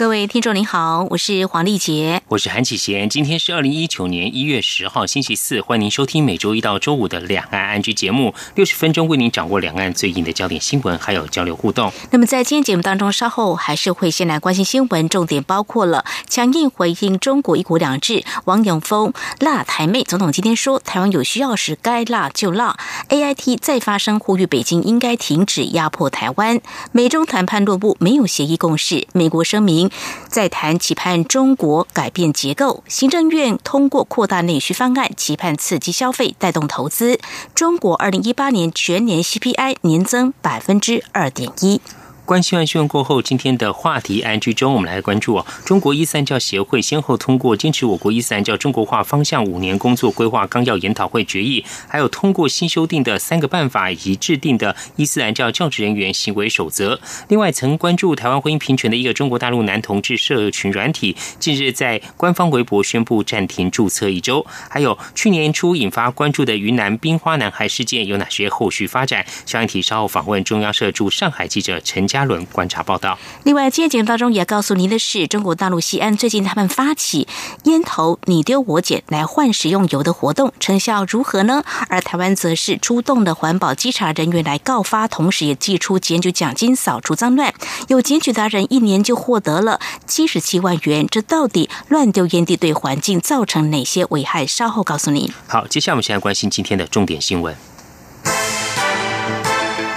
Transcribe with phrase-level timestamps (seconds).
[0.00, 3.06] 各位听众您好，我是黄丽杰，我是韩启贤。
[3.10, 11.92] 今天是二零一九年一月十号星期四，欢迎您收听每周一到周五的两岸安居节目，六十分钟为您掌握两岸最近的焦点新闻，还有交流互动。
[12.12, 22.78] 那么在今天节目当中，稍后还是会先来关心新闻，重点包括了强硬回应中国一国两制，王永峰辣台妹总统今天说，台湾有需要时该辣就辣。
[23.08, 26.62] A I T 再发声呼吁北京应该停止压迫台湾。
[26.90, 29.89] 美中谈判落幕，没有协议共识，美国声明。
[30.28, 37.18] 在谈期盼中国改变结构，行政院通过扩大内需方案，期盼刺激消费，带动投资。
[37.54, 41.80] 中国二零一八年全年 CPI 年增百分之二点一。
[42.24, 45.46] 关心完新闻过后，今天的话题安居中，我们来关注哦。
[45.64, 57.00] 中国伊斯兰教协会先后通过坚持我国伊斯兰教中国化方向五年工作规划纲要研讨会决议，还有通过新修订的三个办法以及制定的伊斯兰教教职人员行为守则。
[57.26, 64.46] 另外，曾关注台湾婚姻平权的一个中国大陆男同志社群软体，近日在官方微博宣布暂停注册一周。
[64.68, 69.26] 还有去年初引发关注的云南冰花男孩事件有哪些后续发展？
[69.44, 72.19] 相关题稍后访问中央社驻上海记者陈佳。
[72.24, 73.18] 轮观察报道。
[73.44, 77.26] 另外，今天节目当中也要告诉您的是，中国大陆西安最近他们发起
[77.64, 81.62] 烟头你丢我捡来换食用油的活动，成效如何呢？
[81.88, 87.52] 而台湾则是出动的环保稽查人员来告发，同时也寄出检举奖金扫除脏乱。
[87.88, 91.06] 有检举达人一年就获得了七十七万元。
[91.10, 94.46] 这到底乱丢烟蒂对环境造成哪些危害？
[94.46, 95.30] 稍后告诉您。
[95.46, 97.69] 好，接下来我们先来关心今天的重点新闻。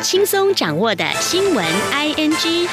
[0.03, 2.67] 轻松掌握的新闻，I N G。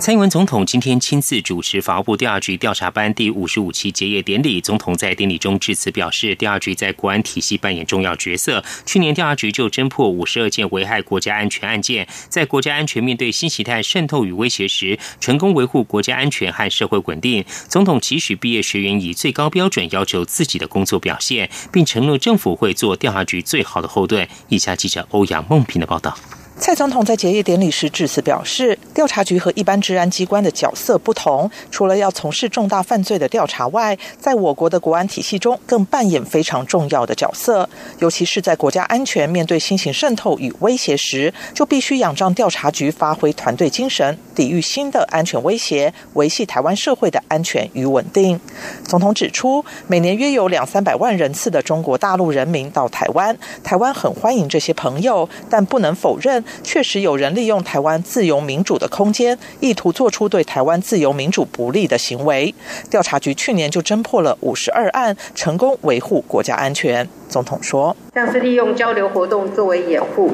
[0.00, 4.58] 蔡英文总统今天亲自主持法务部调查局调查班第五十五期结业典礼。
[4.58, 8.64] 总统在典礼中致辞表示，调查局在国安体系扮演重要角色。
[8.86, 17.44] 去年调查局就侦破五十二件危害国家安全案件，在国家安全面对新形态渗透与威胁时，成功维护国家安全和社会稳定。
[17.68, 24.26] 总统期许毕业学员以最高标准要求自己的工作表现，并承诺政府会做调查局最好的后盾。
[24.48, 26.16] 以下记者欧阳梦平的报道。
[26.60, 37.66] 蔡总统在结业典礼时致辞表示，调查局和一般治安机关的角色不同，除了要从事重大犯罪的调查外，在我国的国安体系中更扮演非常重要的角色。
[38.00, 48.38] 尤其是在国家安全面对新型渗透与威胁时，就必须仰仗调查局发挥团队精神，抵御新的安全威胁，维系台湾社会的安全与稳定。
[48.84, 53.34] 总统指出，每年约有两三百万人次的中国大陆人民到台湾，
[53.64, 56.44] 台湾很欢迎这些朋友，但不能否认。
[56.62, 62.54] 确实有人利用台湾自由民主的空间，意图做出对台湾自由民主不利的行为。
[62.90, 67.08] 调查局去年就侦破了五十二案，成功维护国家安全。
[67.28, 70.32] 总统说：“像是利用交流活动作为掩护、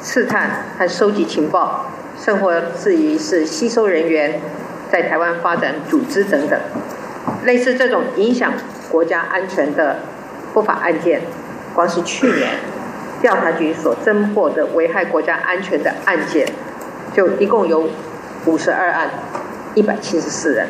[0.00, 1.86] 刺探和收集情报，
[2.24, 4.40] 甚或至于是吸收人员
[4.90, 6.58] 在台湾发展组织等等，
[7.44, 8.52] 类似这种影响
[8.90, 9.98] 国家安全的
[10.54, 11.20] 不法案件，
[11.74, 12.48] 光是去年。”
[13.20, 16.46] 调查局所侦破的危害国家安全的案件，
[17.14, 17.88] 就一共有
[18.46, 19.10] 五十二案，
[19.74, 20.68] 一百七十四人。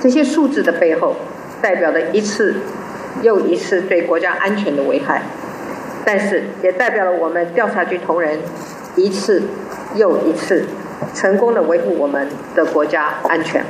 [0.00, 1.16] 这些数字的背后，
[1.60, 2.56] 代表了一次
[3.22, 5.22] 又一次对国家安全的危害，
[6.04, 8.38] 但是也代表了我们调查局同仁
[8.96, 9.42] 一次
[9.94, 10.66] 又一次
[11.14, 13.64] 成功的维护我们的国家安全。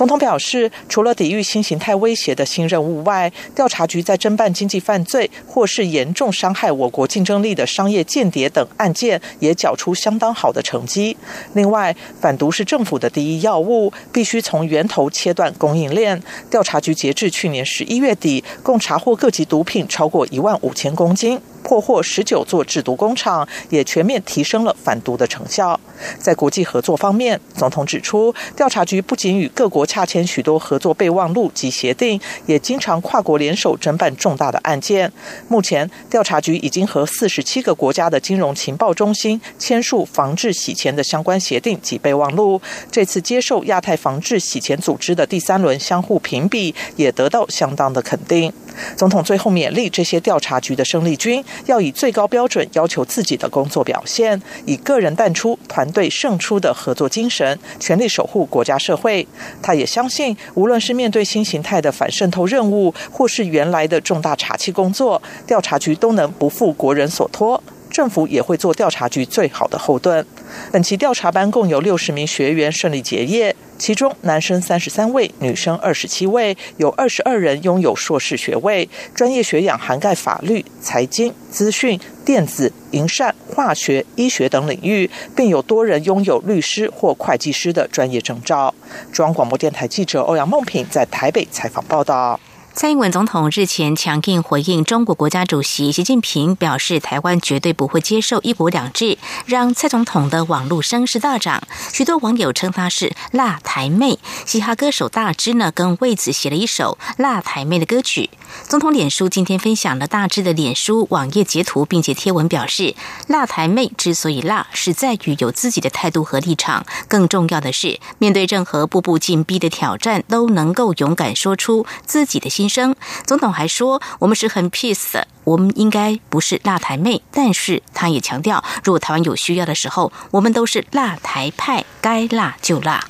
[0.00, 11.14] 总统表示，除了抵御新形态威胁的新任务外，调查局在侦办经济犯罪或是严重伤害我国竞争力的商业间谍等案件，也缴出相当好的成绩。
[11.52, 16.18] 另外，反毒是政府的第一要务，必须从源头切断供应链。
[16.48, 21.38] 调查局截至去年十一月底，共查获各级毒品超过一万五千公斤。
[21.62, 25.78] 破获十九座制毒工厂，也全面提升了反毒的成效。
[26.18, 35.12] 在国际合作方面，总统指出，调查局不仅与各国洽签许多合作备忘录及协定，也经常跨国联手侦办重大的案件。
[35.48, 42.60] 目前，调查局已经和四十七个国家的金融情报中心签署防治洗钱的相关协定及备忘录。
[42.90, 48.52] 这次接受亚太防治洗钱组织的第三轮相互评比，也得到相当的肯定。
[48.96, 59.26] 总统最后勉励这些调查局的生力军，要以最高标准要求自己的工作表现，以个人淡出、团队胜出的合作精神，全力守护国家社会。
[59.62, 67.62] 他也相信，无论是面对新形态的反渗透任务，或是原来的重大查缉工作，调查局都能不负国人所托。
[67.90, 70.24] 政府也会做调查局最好的后盾。
[70.72, 73.54] 本期调查班共有六十名学员顺利结业。
[73.78, 88.74] 其中男生三十三位，女生二十七位，有二十二人拥有硕士学位，专业学养涵盖法律、财经、资讯、电子、营善、化学、医学等领域，并有多人拥有律师或会计师的专业证照。
[89.10, 92.38] 中央广播电台记者欧阳梦品在台北采访报道。
[92.72, 101.62] 蔡英文总统日前强硬回应中国国家主席习近平，表示台湾绝对不会接受“一国两制”，让蔡总统的网络声势大涨。
[101.92, 104.18] 许多网友称他是“辣台妹”。
[104.46, 108.30] 嘻哈歌手大芝呢，更为此写了一首“辣台妹”的歌曲。
[108.68, 112.94] 总统脸书今天分享了大芝的脸书网页截图，并且贴文表示
[113.26, 116.86] ：“辣台妹之所以辣，是在于有自己的态度和立场。
[117.08, 122.94] 更重要的是，面对任何步步紧逼的挑战，都能够勇敢说出自己的心心。”声，
[123.26, 133.04] 总统还说：“我们是很 peace 的，我们应该不是辣台妹。”但是他也强调，如果台湾有需要的时候，我们都是辣台派，该辣就辣。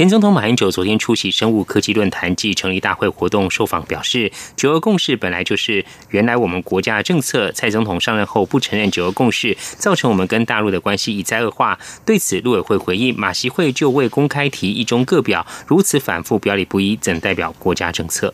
[0.00, 7.52] 前总统马英九昨天出席生物科技论坛暨成立大会活动受访，表示九二共识本来就是原来我们国家的政策。
[7.52, 11.78] 蔡总统上任后不承认九二共识，造成我们跟大陆的关系一再恶化。
[12.06, 18.32] 对此，陆委会回应，马习会就未公开提一中各表，如此反复表里不一，怎代表国家政策？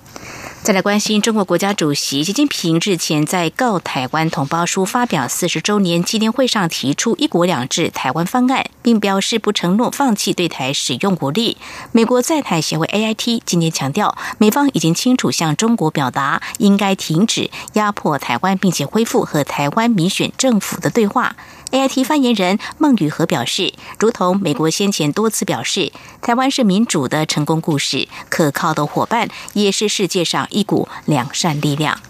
[0.67, 11.57] 再来关心中国国家主席习近平日前在告台湾同胞书发表四十周年纪念会上提出“一国两制”台湾方案，并表示不承诺放弃对台使用国力。
[11.93, 21.37] 美国在台协会 AIT 今天强调，美方已经清楚向中国表达应该停止压迫台湾，并且恢复和台湾民选政府的对话。
[21.73, 25.93] AIT 发言人孟雨禾表示，如同美国先前多次表示，
[26.23, 32.01] 台湾是民主的成功故事，可靠的伙伴，也是世界上一股良善力量。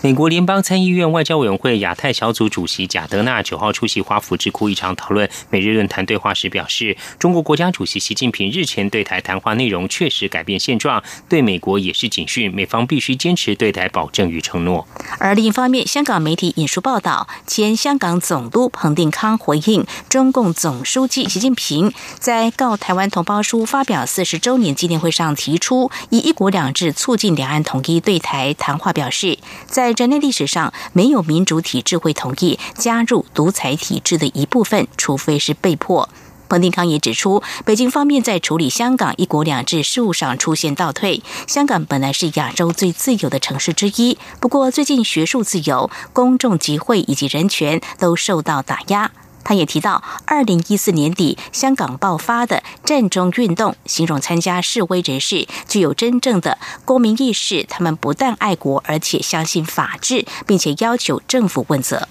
[0.00, 14.86] 美国联邦参议院外交委员会亚太小组主席贾德纳九号出席华府智库一场讨论美日论坛对话时表示，中国国家主席习近平日前对台谈话内容确实改变现状，对美国也是警讯，美方必须坚持对台保证与承诺。
[15.18, 29.36] 而另一方面，香港媒体引述报道，前香港总督彭定康回应中共总书记习近平在告台湾同胞书发表四十周年纪念会上提出以“一国两制”促进两岸统一对台谈话，表示
[29.66, 29.87] 在。
[29.88, 36.06] 在人类历史上，没有民主体制会同意加入独裁体制的一部分，除非是被迫。
[36.46, 41.22] 彭定康也指出，北京方面在处理香港“一国两制”事务上出现倒退。
[41.46, 49.10] 香港本来是亚洲最自由的城市之一，不过最近学术自由、公众集会以及人权都受到打压。
[49.48, 62.06] 他也提到，二零一四年底香港爆发的战中运动，形容参加示威人士具有真正的公民意识，他们不但爱国，而且相信法治，并且要求政府问责。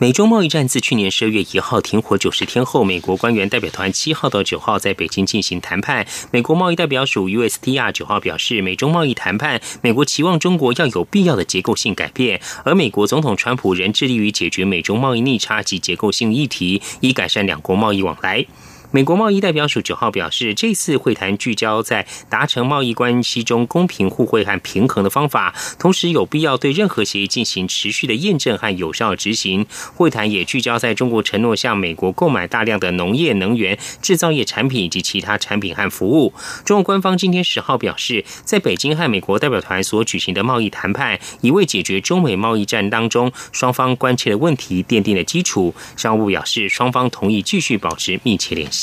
[0.00, 6.06] 美中贸易战自去年十二月一号停火九十天后，美国官员代表团七号到九号在北京进行谈判。
[6.30, 18.46] 美国贸易代表署 USTR 九号表示，美中贸易谈判，美国期望中国要有必要的结构性改变，而美国总统川普仍致力于解决美中贸易逆差及结构性议题，以改善两国贸易往来。
[18.90, 29.66] 美国贸易代表署九号表示，这次会谈聚焦在达成贸易关系中公平互惠和平衡的方法，同时有必要对任何协议进行持续的验证和有效执行。
[29.94, 36.32] 会谈也聚焦在中国承诺向美国购买大量的农业、能源、制造业产品以及其他产品和服务。
[36.64, 45.74] 中国官方今天十号表示，在北京和美国代表团所举行的贸易谈判，已为解决中美贸易战当中双方关切的问题奠定了基础。
[45.94, 48.77] 商务部表示，双方同意继续保持密切联系。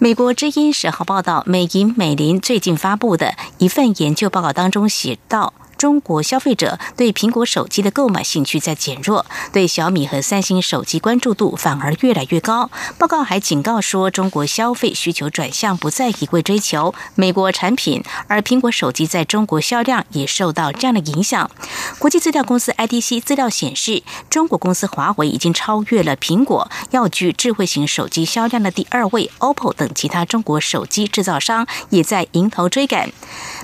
[0.00, 5.52] 美国之音十号报道，美银美林最近发布的一份研究报告当中写道。
[5.84, 12.70] 中国消费者对苹果手机的购买兴趣在减弱，对小米和三星手机关注度反而越来越高。
[12.96, 21.50] 报告还警告说，中国消费需求转向不再一味追求美国产品，而苹果手机在中国销量也受到这样的影响。
[21.98, 29.30] 国际资料公司 IDC 资料显示，中国公司华为已经超越了苹果，要居智慧型手机销量的第二位。
[29.40, 33.12] OPPO 等其他中国手机制造商也在迎头追赶。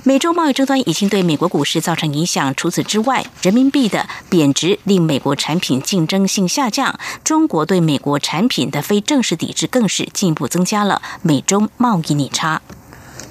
[0.03, 2.11] 美洲贸易争端已经对美国股市造成。
[2.11, 2.53] 影响。
[2.55, 6.99] 除此之外，人民币的贬值令美国产品竞争性下降。
[7.23, 12.61] 中国对美国产品的非正式抵制更是进一步增加了美中贸易逆差。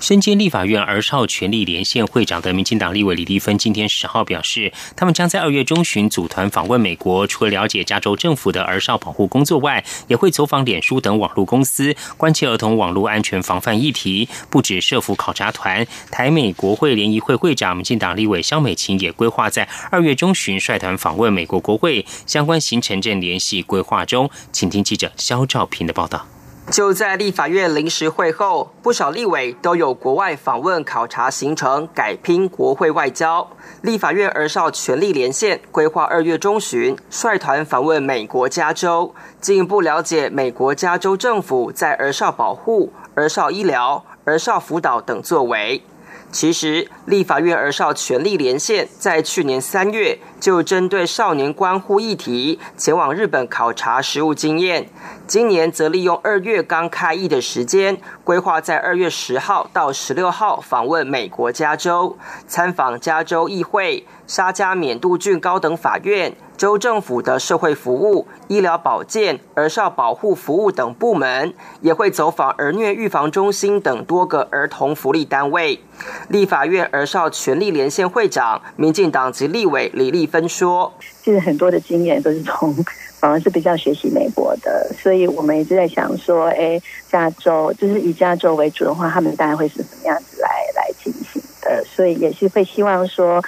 [0.00, 14.26] 身兼立法院儿少权利连线会长的民进党立委李立芬今天十号表示，他们将在二月中旬组团访问美国，除了了解加州政府的儿少保护工作外，也会走访脸书等网络公司，关切儿童网络安全防范议题。
[14.48, 24.30] 不止社服考察团，台美国会联谊会会长民进党立委肖美琴也规划在二月中旬率团访问美国国会，相关行程正联系规划中。
[24.50, 26.26] 请听记者肖兆平的报道。
[26.70, 33.50] 就在立法院临时会后，不少立委都有国外访问考察行程，改拼国会外交。
[33.82, 45.82] 立法院儿少权力连线规划二月中旬率团访问美国加州，进一步了解美国加州政府在儿少保护、儿少医疗、儿少辅导等作为。
[46.30, 54.88] 其实，立法院儿少权力连线在去年三月就针对少年关护议题前往日本考察实务经验，
[55.26, 62.16] 今年则利用二月刚开议的时间，规划在二月十号到十六号访问美国加州，
[62.46, 66.34] 参访加州议会、沙加缅度郡高等法院。
[66.56, 75.80] 州政府的社会服务、医疗保健、儿少保护服务等部门，也会走访儿虐预防中心等多个儿童福利单位。
[76.28, 80.90] 立法院儿少权利连线会长、民进党籍立委李立芬说
[81.22, 82.72] ：“其实很多的经验都是从
[83.18, 91.84] 反而是比较学习美国的，所以我们一直在想说，哎，加州就是以加州为主的话，他们大概会是什么样子来来进行的？
[91.84, 93.42] 所以也是会希望说。”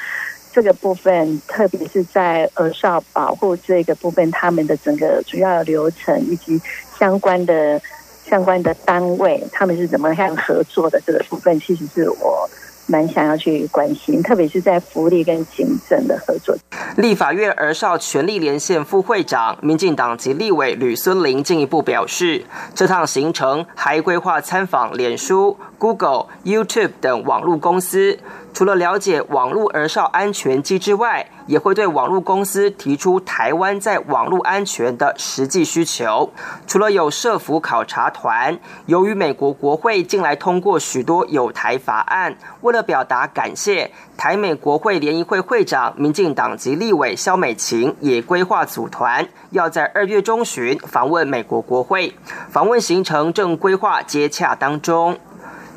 [0.54, 6.60] 这个部分，特别是在儿少保护这个部分，他们的整个主要流程以及
[6.98, 7.80] 相关的
[8.28, 12.46] 相关的单位，他们是怎么样合作的这个部分，其实是我。
[12.86, 16.56] 蛮想要去关心，特别是在福利跟行政的合作。
[16.96, 28.18] 立法院儿少权力连线副会长、民进党及立委吕孙林进一步表示，这趟行程还规划参访脸书、Google、YouTube 等网络公司，
[28.52, 31.26] 除了了解网络儿少安全机制外。
[31.46, 36.30] 也会对网络公司提出台湾在网络安全的实际需求。
[36.66, 52.14] 除了有社服考察团，由于美国国会近来通过许多有台法案，为了表达感谢，台美国会联谊会会长、民进党籍立委肖美琴也规划组团，要在二月中旬访问美国国会。
[52.50, 55.18] 访问行程正规划接洽当中。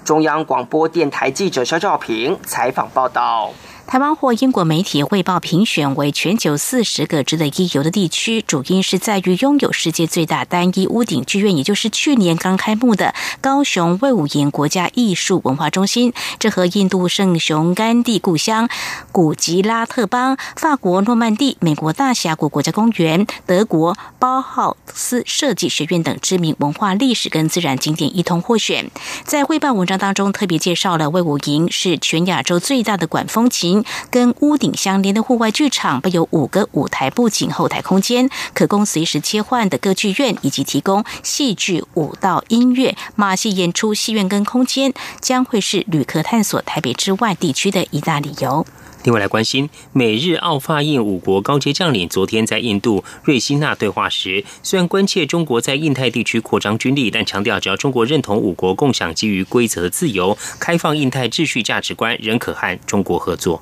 [0.06, 3.52] 中央广播电台记者肖兆平采访报道。
[3.88, 16.14] 台湾获英国媒体汇报评选为全球四十个值得一游的地区，主因是在于拥有世界最大单一屋顶剧院，也就是去年刚开幕的高雄魏武营国家艺术文化中心。
[16.40, 18.68] 这和印度圣雄甘地故乡
[19.12, 28.90] 古吉拉特邦、法国诺曼底、美国大峡谷国家公园、德国包豪斯设计学院等知名文化历史跟自然景点一同获选。
[29.24, 33.75] 在汇报文章当中，特别介绍了魏武营是全亚洲最大的管风琴。
[34.12, 48.66] 跟屋顶相连的户外剧场，备有五个舞台布景后台空间，可供随时切换的歌剧院，以及提供戏剧、舞蹈、音乐、马戏演出戏院跟空间，将会是旅客探索台北之外地区的一大理由。
[49.06, 63.62] 另外来关心，美日澳法印五国高阶将领昨天在印度瑞辛纳对话时，虽然关切中国在印太地区扩张军力，但强调只要中国认同五国共享基于规则自由、开放印太秩序价值观，仍可和中国合作。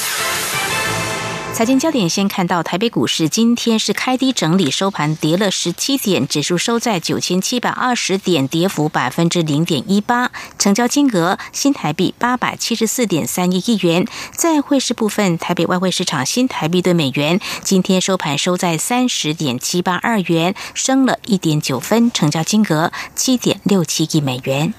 [1.53, 14.07] 财经焦点先看到台北股市，今天是开低整理，收盘跌了十七点，指数收在九千七百二十点，跌幅百分之零点一八，成交金额新台币八百七十四点三一亿元。
[14.31, 24.73] 在汇市部分，台北外汇市场新台币对美元今天收盘收在三十点七八二元，升了一点九分，成交金额七点六七亿美元。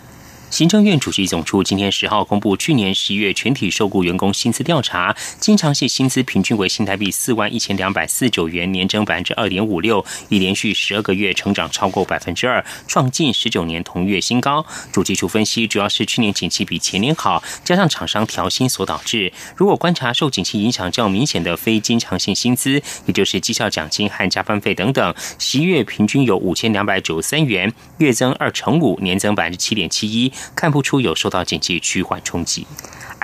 [0.52, 14.66] 行政院主席总处今天十号公布去年十一月全体受雇员工薪资调查，经常性薪资平均为新台币四万一千两百四九元，年增百分之二点五六，已连续十二个月成长超过百分之二，创近十九年同月新高。
[14.92, 19.32] 主计处分析，主要是去年景气比前年好，加上厂商调薪所导致。
[19.56, 30.30] 如果观察受景气影响较明显的非经常性薪资，也就是绩效奖金和加班费等等，十一月平均有五千两百九十三元，月增二成五，年增百分之七点七一。
[30.54, 32.66] 看不出有受到经济趋缓冲击。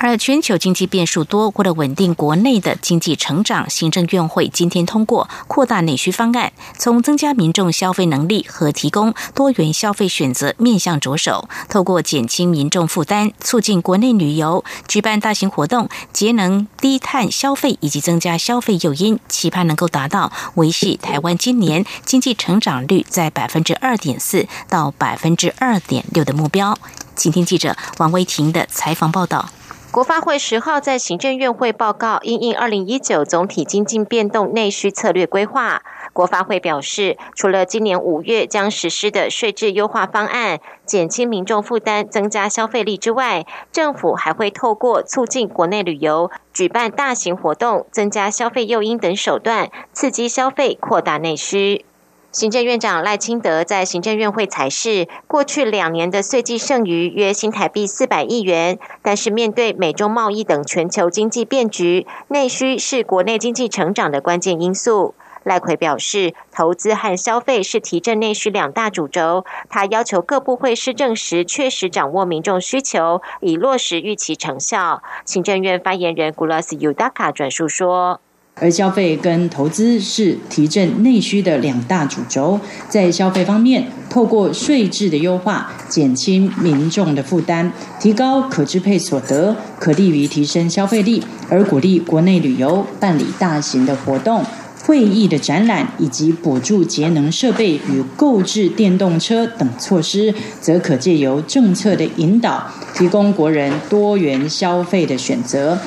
[0.00, 26.78] 而全球经济变数多，为了稳定国内的经济成长，行政院会今天通过扩大内需方案，从增加民众消费能力和提供多元消费选择面向着手，透过减轻民众负担，促进国内旅游，举办大型活动，节能低碳消费以及增加消费诱因，期盼能够达到维系台湾今年经济成长率在百分之二点四到百分之二点六的目标。
[27.18, 29.50] 请听记者王威婷的采访报道。
[29.90, 35.82] 国发会十号在行政院会报告因应二零一九总体经济变动内需策略规划。
[36.12, 51.84] 国发会表示，除了今年五月将实施的税制优化方案，减轻民众负担、增加消费力之外，政府还会透过促进国内旅游、举办大型活动、增加消费诱因等手段，刺激消费、扩大内需。
[52.30, 65.14] 行政院长赖清德在行政院会才是过去两年的税计剩余约新台币四百亿元，但是面对美中贸易等全球经济变局，内需是国内经济成长的关键因素。
[65.44, 69.46] 赖奎表示，投资和消费是提振内需两大主轴。
[69.70, 75.02] 他要求各部会施政时确实掌握民众需求，以落实预期成效。
[75.24, 78.20] 行政院发言人古拉斯尤达卡转述说。
[78.60, 82.58] 而消费跟投资是提振内需的两大主轴。
[82.88, 94.44] 在消费方面，透过税制的优化，减轻民众的负担，提高可支配所得，可利于提升消费力；而鼓励国内旅游，办理大型的活动、
[94.84, 105.78] 会议的展览，以及补助节能设备与购置电动车等措施，则可借由政策的引导，提供国人多元消费的选择。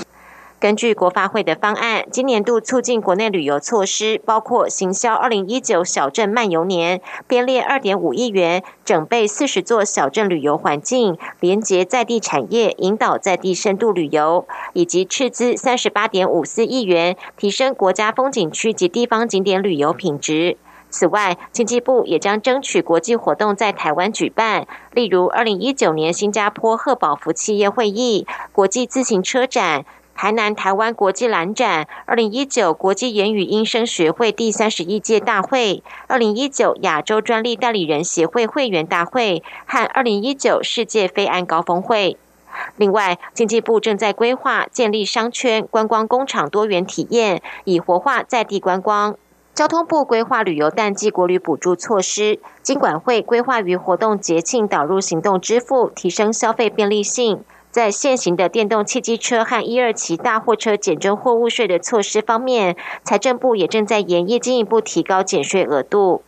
[0.62, 20.58] 根据国发会的方案，今年度促进国内旅游措施包括行销二零一九小镇漫游年，编列二点五亿元，整备四十座小镇旅游环境，连接在地产业，引导在地深度旅游，以及斥资三十八点五四亿元，提升国家风景区及地方景点旅游品质。
[20.92, 29.86] 此外，经济部也将争取国际活动在台湾举办，例如二零一九年新加坡贺宝福企业会议、国际自行车展。
[30.22, 42.18] 台南台湾国际蓝展、二零一九国际言语音声学会第三十一届大会、二零一九亚洲专利代理人协会会员大会和二零一九世界非安高峰会。
[42.76, 49.16] 另外，经济部正在规划建立商圈、观光工厂多元体验，以活化在地观光。
[49.56, 57.44] 交通部规划旅游淡季国旅补助措施，经管会规划于活动节庆导入行动支付，提升消费便利性。
[57.72, 66.22] 在现行的电动汽机车和一二期大货车减征货物税的措施方面，财政部也正在研议进一步提高减税额度。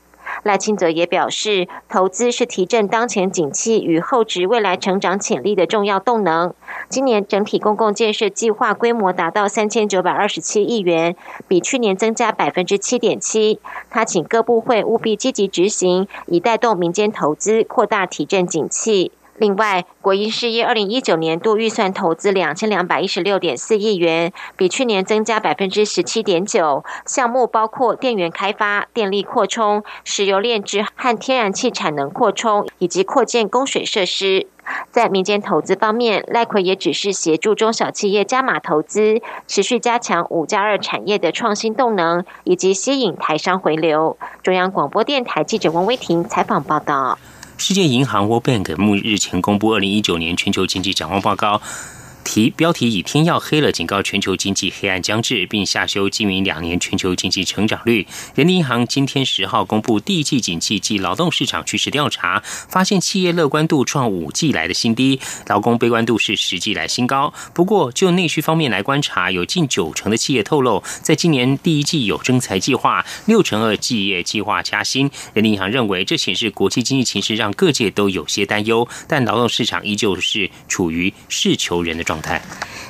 [0.44, 6.54] 赖清泽也表示，投资是提振当前景气与后值未来成长潜力的重要动能。
[6.88, 11.18] 今年整体公共建设计划规模达到三千九百二十七亿元，
[11.50, 13.60] 比去年增加百分之七点七。
[13.90, 19.12] 他请各部会务必积极执行，以带动民间投资，扩大提振景气。
[19.38, 26.86] 另外，国营事业二零一九年度预算投资两千两百一十六点四亿元，比去年增加百分之十七点九。
[27.06, 34.46] 项目包括电源开发、电力扩充、石油炼制和天然气产能扩充，以及扩建供水设施。
[34.92, 44.16] 在民间投资方面，赖奎也只是协助中小企业加码投资，持续加强五加二产业的创新动能，以及吸引台商回流。
[44.44, 47.18] 中央广播电台记者王威婷采访报道。
[47.58, 51.62] 世界银行 World Bank 目日前公布二零一九年全球经济展望报告。
[52.24, 58.08] 题标题以“天要黑了”警告全球经济黑暗将至，并下修今明两年全球经济成长率。
[58.34, 67.34] 人民银行今天十号公布第一季景气及劳动市场趋势调查，发现企业乐观度创五季来的新低，劳工悲观度是十季来新高。
[67.54, 75.12] 不过，就内需方面来观察，有近九成的企业透露，在今年第一季有征才计划，六成二企业计划加薪。
[75.34, 82.13] 人民银行认为，这显示国际经济形势让各界都有些担忧，但劳动市场依旧是处于是求人的状。
[82.14, 82.40] 状态。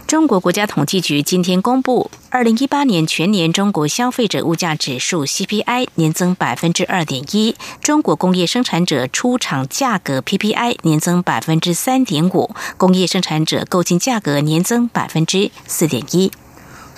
[0.06, 16.30] 中国国家统计局今天公布，二零一八年全年中国消费者物价指数 CPI 年增百分之二点一，中国工业生产者出厂价格 PPI 年增百分之三点五，工业生产者购进价格年增百分之四点一。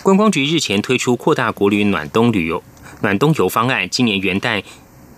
[0.02, 2.64] 观光局日前推出扩大国旅暖冬旅游
[3.02, 4.64] 暖冬游方案，今年元旦。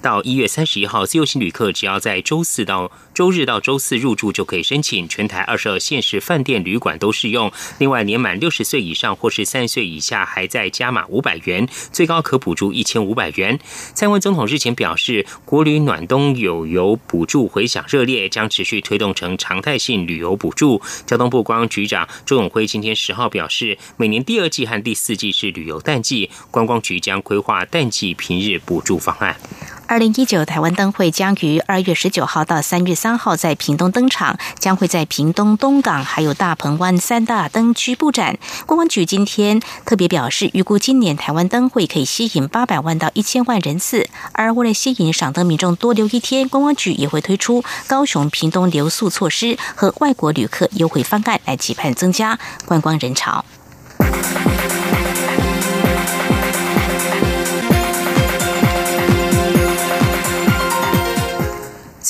[0.01, 7.51] 到一月三十一号，自由行旅客只要在周四到周日到周四入住就可以申请，全台二十二县市饭店旅馆都适用。
[7.79, 13.59] 另外，年满六十岁以上或是三十岁以下，还在加码五百元，最高可补助一千五百元。
[13.93, 20.81] 蔡文总统日前表示，国旅暖冬有游补助回响热烈，将持续推动成常态性旅游补助。
[21.05, 29.35] 交通部观光局长周永辉今天十号表示，每年第二季和第四季是旅游淡季，观光局将规划淡季平日补助方案。
[29.87, 38.37] 二零一九台湾灯会将于二月十九号到三月三号在屏东登场，将会在屏东东港还有大鹏湾三大灯区布展。
[38.65, 44.09] 观光局今天特别表示，预估今年台湾灯会可以吸引八百万到一千万人次。
[44.33, 53.45] 而为了吸引赏灯民众多留一天，观光局也会推出高雄、屏东留宿措施和外国旅客优惠方案，来期盼增加观光人潮。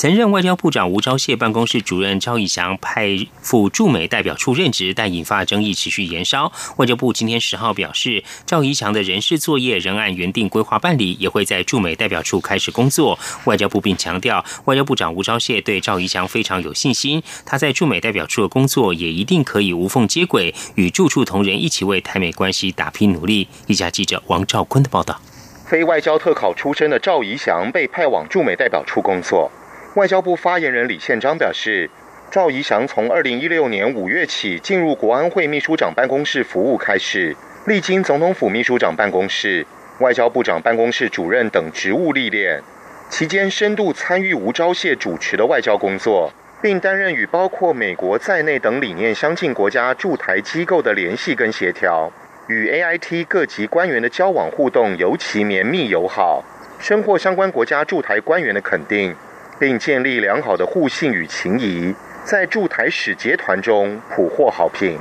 [0.00, 6.52] 曾任外交部长吴钊燮办公室主任赵以翔派赴驻美代表处任职，但引发争议持续延烧。
[6.76, 13.18] 外交部今天十号表示，赵以翔的人事作业仍按原定规划办理，也会在驻美代表处开始工作。
[13.46, 23.48] 外交部并强调，外交部长吴钊燮对赵以翔非常有信心，他在驻美代表处的工作也一定可以无缝接轨，与驻处同仁一起为台美关系打拼努力。
[23.66, 25.20] 一家记者王兆坤的报道：
[25.66, 29.50] 非外交特考出身的赵以翔被派往驻美代表处工作。
[29.98, 31.90] 外交部发言人李宪章表示，
[32.30, 37.34] 赵怡翔从二零一六年五月起进入国安会秘书长办公室服务开始，
[37.66, 39.66] 历经总统府秘书长办公室、
[39.98, 42.62] 外交部长办公室主任等职务历练，
[43.10, 46.32] 期间深度参与吴钊燮主持的外交工作，
[46.62, 52.12] 并担任与包括美国在内等理念相近国家驻台机构的联系跟协调，
[52.46, 56.44] 与 AIT 各级官员的交往互动尤其绵密友好，
[56.78, 59.12] 深获相关国家驻台官员的肯定。
[59.58, 61.94] 并建立良好的互信与情谊，
[62.24, 64.98] 在驻台使节团中普获好评。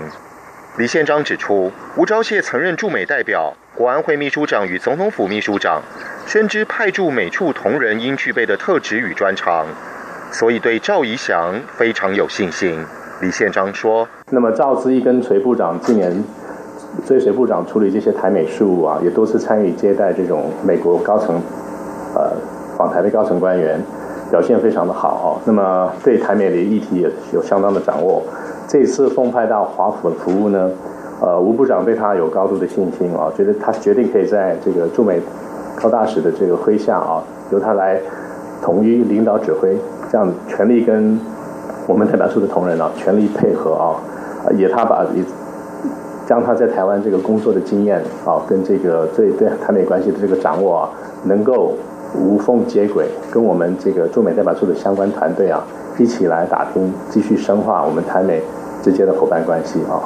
[0.77, 5.81] 李宪章指出，吴钊燮曾任驻美代表、国安会秘书长与总统府秘书长，
[6.25, 9.65] 深知派驻美处同仁应具备的特质与专长，
[10.31, 12.83] 所以对赵怡翔非常有信心。
[13.21, 16.23] 李宪章说：“那么赵之毅跟隋部长近年
[17.05, 21.41] 追随部长处理这些台美事务啊，也多次参与接待这种美国高层
[22.13, 22.31] 呃
[22.77, 23.79] 访台的高层官员。”
[24.29, 28.21] 表现非常的好哦，那么对台美的议题也有相当的掌握。
[28.67, 30.69] 这次奉派到华府的服务呢，
[31.21, 35.21] 呃，吴部长对他有高度的信心啊，觉得他决定可以在这个驻美
[35.81, 37.97] 高大使的这个麾下啊，由他来
[38.61, 39.77] 统一领导指挥，
[40.11, 41.17] 这样全力跟
[41.87, 43.95] 我们代表处的同仁啊，全力配合啊，
[44.57, 45.23] 也他把也
[46.27, 50.89] 将他在台湾这个工作的经验啊，跟这个对对台美关系的这个掌握啊，
[51.23, 51.71] 能够。
[52.13, 55.63] 无缝接轨，跟我们这个驻美代表处的相关团队啊，
[55.97, 58.41] 一起来打拼，继续深化我们台美
[58.83, 60.01] 之间的伙伴关系啊。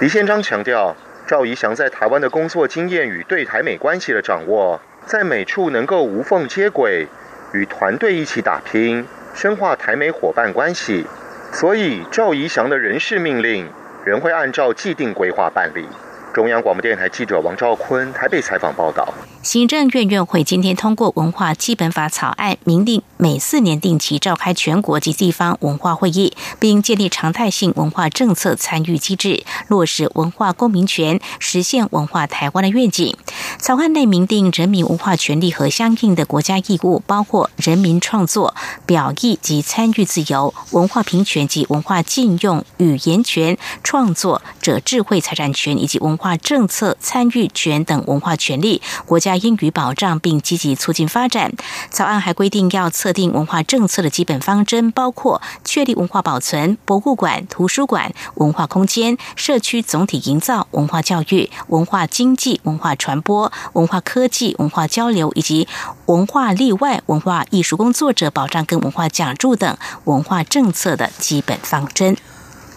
[0.00, 0.94] 李宪章强调，
[1.26, 7.08] 赵怡翔在台湾的工作经验与对台美关系的掌握，在美处能够无缝接轨，
[7.52, 11.06] 与团队一起打拼，深化台美伙伴关系。
[11.50, 13.66] 所以，赵怡翔的人事命令
[14.04, 15.86] 仍会按照既定规划办理。
[16.34, 19.12] 中央广播电台记者王兆坤台北采访报道。
[19.42, 33.16] 行政院院会今天通过文化基本法草案，明定每四年定期召开全国及地方文化会议，并建立常态性文化政策参与机制，落实文化公民权，实现文化台湾的愿景。
[33.58, 51.52] 草案内明定人民文化权利和相应的国家义务，包括人民创作、表意及参与自由、文化平权及文化禁用、语言权、创作者智慧财产权以及文化政策、参与权等文化权利，国家应予保障并积极促进发展。
[51.90, 65.68] 草案还规定要测定文化政策的基本方针，包括确立文化保存、博物馆、图书馆、文化空间、社区总体营造、文化教育、文化经济、文化传播、文化科技、文化交流以及
[66.06, 72.16] 文化例外、文化艺术工作者保障跟文化讲助等文化政策的基本方针。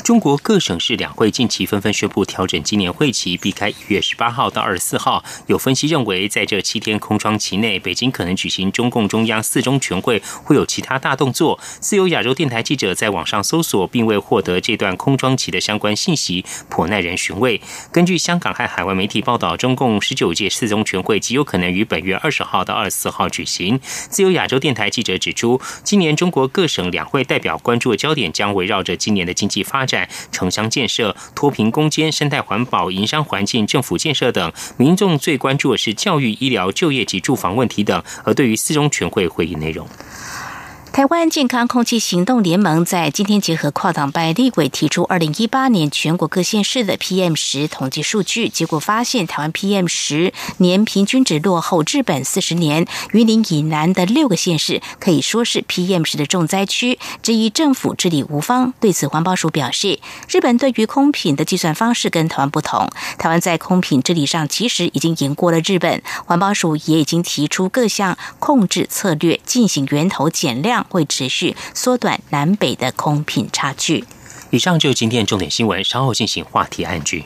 [0.04, 5.24] 中国各省市两会近期纷纷宣布调整今年会期，避开一月十八号到二十四号。
[5.46, 11.60] 有分析认为，在这七天空窗期内，北京可能举行中共中央四中全会，会有其他大动作。
[11.80, 17.62] 自由亚洲电台记者在网上搜索，并未获得这段空窗期的相关信息，颇耐人寻味。
[17.92, 23.80] 根据香港和海外媒体报道，中共十九届四中全会极有可能于本月二十号到二十四号举行。
[23.84, 29.91] 自由亚洲电台记者指出，今年中国各省两会代表关注的焦点将围绕着今年的经济发展。
[30.32, 38.04] 城乡建设、脱贫攻坚、生态环保、营商环境、政府建设等，民众最关注的是教育、医疗、就业及住房问题等。
[38.24, 39.88] 而对于四中全会会议内容。
[40.94, 52.86] 台湾健康空气行动联盟在今天结合跨党派立委提出二零一八年全国各县市的 PM 十统计数据，结果发现台湾 PM 十年平均值落后日本四十年。
[53.14, 58.74] 云林以南的六个县市可以说是 PM 十的重灾区，质疑政府治理无方。
[58.82, 59.98] 对此，环保署表示，
[60.30, 66.04] 日本对于空品的计算方式跟台湾不同，台湾在空品治理上其实已经赢过了日本。
[66.26, 70.81] 环保署也已经提出各项控制策略，进行源头减量。
[70.90, 74.06] 会持续缩短南北的空品差距。
[74.50, 77.26] 以上就是今天重点新闻，稍后进行话题案句。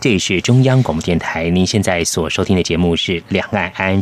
[0.00, 4.00] 这里是中央广播电台，您现在所收听的节目是《两岸 ING》。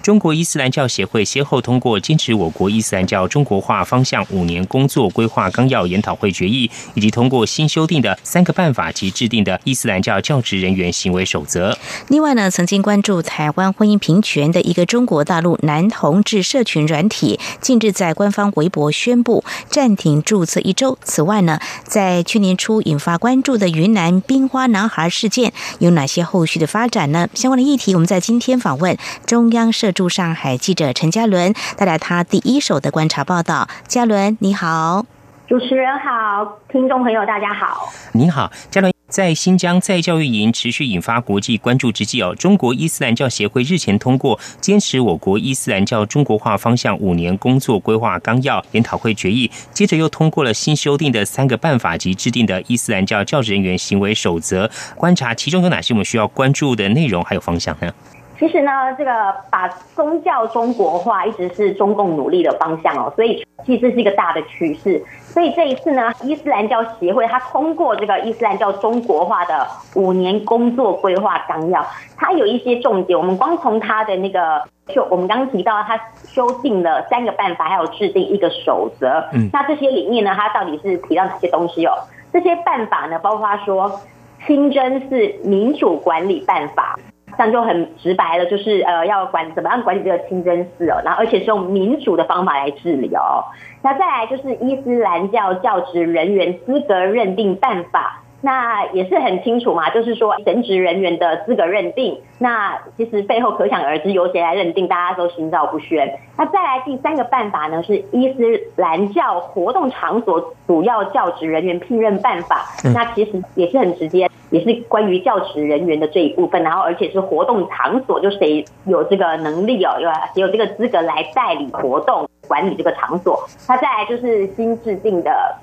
[0.00, 11.76] 中国伊斯兰教协会先后通过坚持我国伊斯兰教中国化方向五年工作规划纲要研讨会决议，以及通过新修订的三个办法及制定的伊斯兰教教职人员行为守则。
[12.06, 20.96] 另外呢，曾经关注台湾婚姻平权的一个中国大陆男同志社群软体，近日在官方微博宣布暂停注册一周。
[21.02, 25.39] 此外呢，在去年初引发关注的云南冰花男孩事件。
[25.78, 27.28] 有哪些后续的发展呢？
[27.34, 33.68] 相关的议题，我们在今天访问中央社驻上海记者陈嘉伦，带来他第一手的观察报道。
[33.86, 35.04] 嘉伦，你好，
[35.48, 38.99] 主持人好，听众朋友大家好，您好，嘉伦。
[39.10, 54.70] 在新疆在教育营持续引发国际关注之际哦，中国伊斯兰教协会日前通过坚持我国伊斯兰教中国化方向五年工作规划纲要研讨会决议，接着又通过了新修订的三个办法及制定的伊斯兰教教职人员行为守则。
[54.96, 57.92] 观察其中有哪些我们需要关注的内容还有方向呢？
[58.40, 65.04] 其实呢，这个把宗教中国化一直是中共努力的方向哦，所以其实是一个大的趋势。
[65.20, 71.84] 所以这一次呢，伊斯兰教协会它通过这个伊斯兰教中国化的五年工作规划纲要，
[72.16, 73.18] 它有一些重点。
[73.18, 79.22] 我们光从它的那个修，我们刚刚提到它修订了三个办法，还有制定一个守则。
[79.34, 81.92] 嗯，那这些里面呢，它到底是提到哪些东西哦？
[82.32, 84.00] 这些办法呢，包括说
[84.46, 86.98] 清真寺民主管理办法。
[87.40, 93.42] 这样就很直白了，就是呃要管怎么样管理这个清真寺哦，然后而且是用民主的方法来治理哦。
[93.80, 98.19] 那再来就是伊斯兰教教职人员资格认定办法。
[98.42, 106.18] 那也是很清楚嘛，就是说神职人员的资格认定，那其实背后可想而知由谁来认定，大家都心照不宣。
[106.38, 108.42] 那再来第三个办法呢，是伊斯
[108.76, 112.64] 兰教活动场所主要教职人员聘任办法。
[112.94, 119.98] 那其实也是很直接，也是关于教职人员的这一部分，然后而且是活动场所，就谁有这个能力哦，
[120.34, 123.38] 有有这个资格来代理活动管理这个场所。
[123.68, 125.56] 那再来就是新制定的。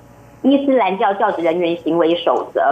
[0.50, 2.70] 伊斯兰教教职人员行为守则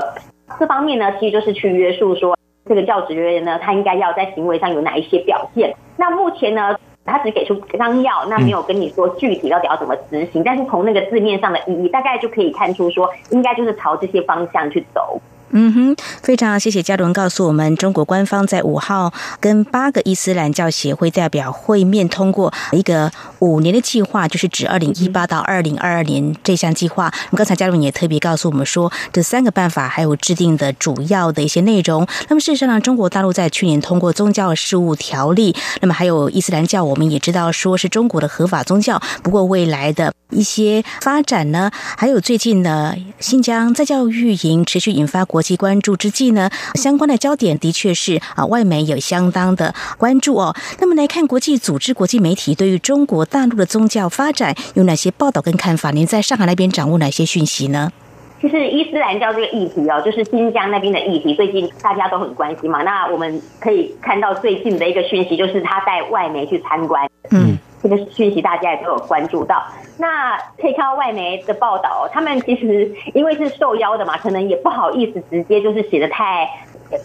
[0.59, 2.37] 这方面呢，其实就是去约束说
[2.67, 5.75] 这个教职人员呢，他应该要在行为上有哪一些表现。
[5.97, 10.43] 那目前呢，他只给出纲要，那没有跟你说具体到底要怎么执行。
[10.45, 15.21] 但是从那个字面上的意义，大概就可以看出说，应该就是朝这些方向去走。
[15.51, 27.13] 嗯哼，非常谢谢嘉伦告诉我们，中国官方在五号跟八个伊斯兰教协会代表会面，通过一个五年的计划，就是指二零一八到二零二二年这项计划。
[27.27, 32.07] 那么刚才嘉伦也特别告诉我们说，这三个办法还有制定的主要的一些内容。
[32.29, 39.01] 那么事实上呢，中国大陆在去年通过宗教事务条例，那么还有伊斯兰教，我们也知道说是中国的合法宗教。
[39.23, 50.55] 不过未来的一些发展呢，还有最近呢，新疆在教育营持续引发国际关注之际呢，相关的焦点的确是啊，外媒有相当的关注哦。
[50.81, 55.91] 那么来看国际组织、国际媒体对于中国大陆的宗教发展有哪些报道跟看法？
[55.93, 57.93] 您在上海那边掌握哪些讯息呢？
[58.41, 62.83] 其实伊斯兰教这个议题哦，就是新疆那边的议题，最近大家都很关心嘛。
[62.83, 67.09] 那我们可以看到最近的一个讯息，就是他带外媒去参观。
[67.31, 67.57] 嗯。
[67.83, 69.63] 这个讯息大家也都有关注到，
[69.99, 76.49] 那可以看到外媒的报道，他们其实因为是受邀的嘛，可能也不好意思直接就是写的太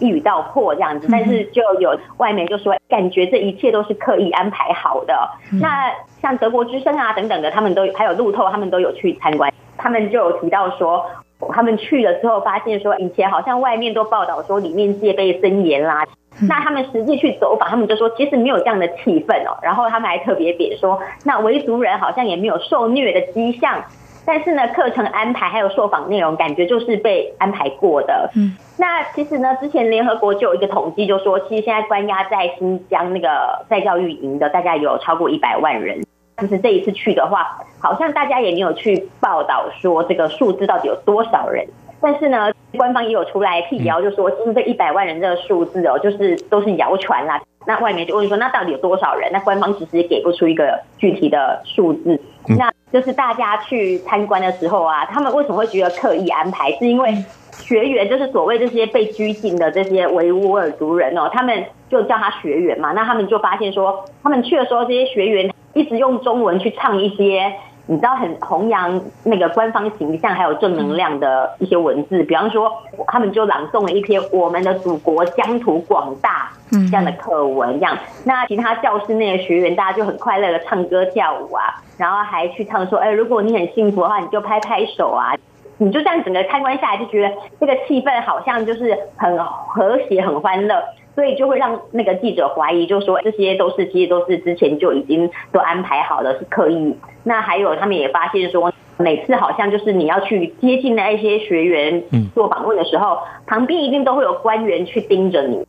[0.00, 5.28] 一语道破这样子，但是就有外媒就说，感觉这一切都是刻意安排好的。
[5.60, 11.04] 那像德国之声啊等等的，他们都还有路透，他们都有去参观，他们就有提到说，
[11.52, 16.06] 他们去了之后发现说，以前好像外面都报道说里面戒备森严啦。
[16.48, 19.58] 那他们实际去走访，他们就说其实没有这样的气氛哦。
[19.62, 23.82] 然后他们还特别点说，那维族人好像也没有受虐的迹象。
[24.24, 28.30] 但是呢，课程安排还有受访内容，感觉就是被安排过的。
[28.36, 36.00] 嗯，那其实呢，之前联合国就有一个统计，就说其实现在关押在新疆那个在教育营的，大概有超过一百万人。
[36.42, 41.66] 其实这一次去的话，好像大家也没有去报道说这个数字到底有多少人。
[42.00, 47.40] 但是呢，官方也有出来辟谣，就说其实这一百万人这个数字哦，就是都是谣传啦。
[47.64, 49.30] 那外面就问说，那到底有多少人？
[49.32, 52.20] 那官方其实也给不出一个具体的数字。
[52.58, 56.72] 那就是大家去参观的时候啊，他们为什么会觉得刻意安排？
[56.72, 57.14] 是因为
[57.52, 62.90] 学员就是所谓这些被拘禁的这些维吾尔族人哦，他们就叫他学员嘛。
[62.90, 67.52] 那他们就发现说，他们去的时候，这些学员一直用中文去唱一些。
[67.86, 72.70] 你知道很弘扬那个官方形象还有正能量的一些文字，比方说
[73.08, 76.48] 他们就朗诵了一篇《我们的祖国疆土广大》
[76.90, 85.34] 这样的课文，这样那其他教室内的学员大家就很快乐的唱歌跳舞啊，然后还去唱说，哎，如果你很幸福的话，你就拍拍手啊，
[85.78, 90.80] 你就这样整个参观下来就觉得这个气氛好像就是很和谐、很欢乐。
[91.14, 96.96] 所以就会让那个记者怀疑，就说这些都是其实都是之前就已经都安排好了，是刻意。
[97.24, 102.02] 那还有他们也发现说，每次好像就是你要去接近那一些学员
[102.34, 105.64] 做访问的时候，旁边一定都会有官员去盯着你。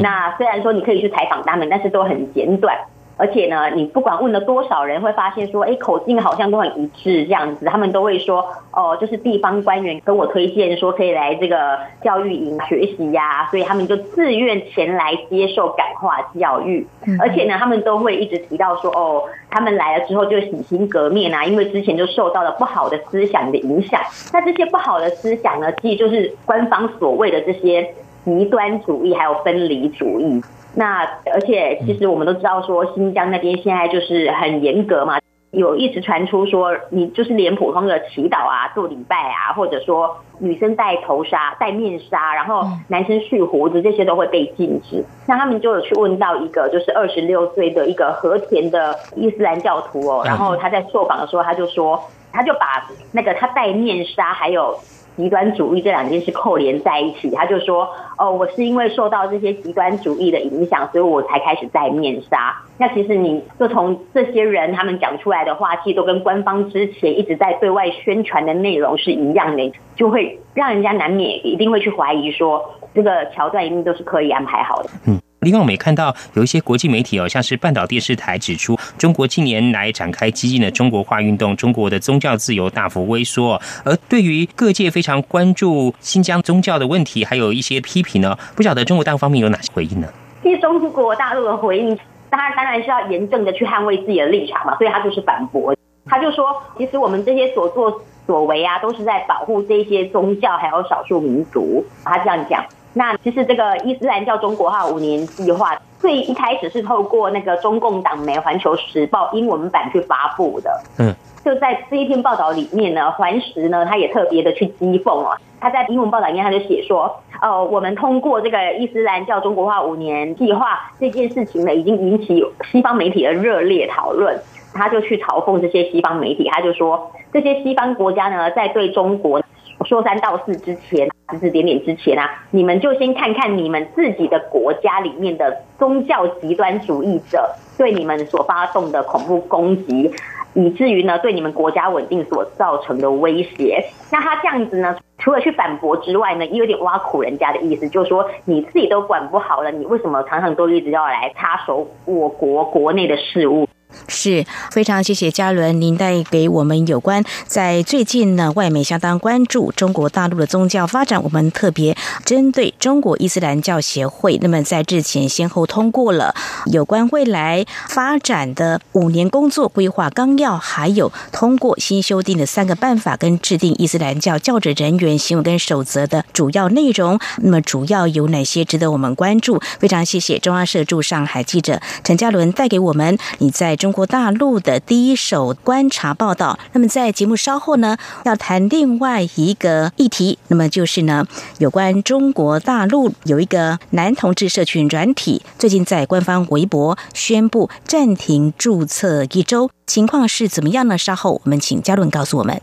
[0.00, 2.78] 那虽然说你可以去采访他们，但是都很简短。
[3.16, 7.64] 而且呢，你不管问了多少人，会发现说，哎，口径好像都很一致这样子。
[7.66, 16.86] 他们都会说，哦，就是地方官员跟我推荐说可以来这个教育营学习呀，所以他们就自愿前来接受感化教育。
[17.20, 24.00] 而且呢，他们都会一直提到说，哦，他们来了之后就洗心革面啊，因为之前就受到了不好的思想的影响。
[24.32, 30.42] 那这些不好的思想呢，其实就是官方所谓的这些极端主义还有分离主义。
[30.76, 35.18] 那而且其实我们都知道说新疆那边现在就是很严格嘛，
[35.52, 45.04] 有一直传出说你就是连普通的祈祷啊、做礼拜啊，或者说女生戴头纱、戴面纱，然后男生蓄胡子这些都会被禁止。
[45.28, 54.76] 那他们就有去问到一个就是二十六岁的一个和田的伊斯兰教徒哦，然后他在受访的时候他就说，他就把那个他戴面纱还有。
[55.16, 74.90] 极端主义这两件事扣连在一起，他就说：“哦，我是因为受到这些极端主义的影响，所以我才开始戴面纱。”那其实你就从这些人他们讲出来的话，其实都跟官方之前一直在对外宣传的内容是一样的，就会让人家难免一定会去怀疑说，这个桥段一定都是刻意安排好的。
[75.06, 75.20] 嗯。
[75.44, 83.60] 另外，我们也看到有一些国际媒体哦，像是半岛电视台指出，中国近年来展开激进的中国化运动，中国的宗教自由大幅萎缩。
[83.84, 90.08] 而对于各界非常关注新疆宗教的问题，还有一些批评呢，不晓得中国大陆方面有哪些回应呢？
[90.42, 91.98] 其实中国大陆的回应，
[92.30, 95.74] 当然当然是要严正的去捍卫自己的立场嘛，所以他就是反驳，
[96.06, 96.46] 他就说，
[96.78, 101.84] 其实我们这些所作所为啊，都是在保护这些宗教还有少数民族。
[102.04, 102.64] 他这样讲。
[102.96, 110.80] 那其实这个伊斯兰教中国化五年计划，最一开始是透过那个中共党媒《环球时报》英文版去发布的。
[110.98, 111.12] 嗯，
[111.44, 115.36] 就在这一篇报道里面呢，环时呢，他也特别的去讥讽啊。
[115.60, 124.38] 他在英文报道里面他就写说，呃，我们通过这个伊斯兰教中国化五年计划这件事情呢，已经引起西方媒体的热烈讨论。
[124.72, 129.40] 他就去嘲讽这些西方媒体，他就说，这些西方国家呢，在对中国。
[129.84, 140.12] 说三道四之前，指指点点之前啊，你们就先看看你们自己的国家里面的宗教极端主义者对你们所发动的恐怖攻击，
[140.54, 143.84] 以至于呢对你们国家稳定所造成的威胁。
[144.10, 153.68] 那他这样子呢，除了去反驳之外呢，也有点挖苦人家的意思，就是说你自己都管不好了，你为什么常常都一直要来插手我国国内的事务？
[154.08, 161.22] 是非常谢谢嘉伦，您带给我们有关在最近呢，外媒相当关注中国大陆的宗教发展。
[161.22, 166.34] 我们特别针对中国伊斯兰教协会，那么在日前先后通过了
[166.66, 177.18] 有关未来发展的五年工作规划纲要，还有通过新修订的三个办法跟制定伊斯兰教教职人员行为跟守则的主要内容。
[177.38, 179.60] 那么主要有哪些值得我们关注？
[179.78, 183.76] 非常谢谢中央社驻上海记者陈嘉伦带给我们你在。
[183.84, 186.58] 中国大陆的第一手观察报道。
[186.72, 190.38] 那么，在节目稍后呢，要谈另外一个议题。
[190.48, 191.26] 那么就是呢，
[191.58, 200.96] 有关中国大陆有一个男同志社群软体，最近在官方微博宣布暂停注册一周，情况是怎么样呢？
[200.96, 202.62] 稍后我们请嘉伦告诉我们。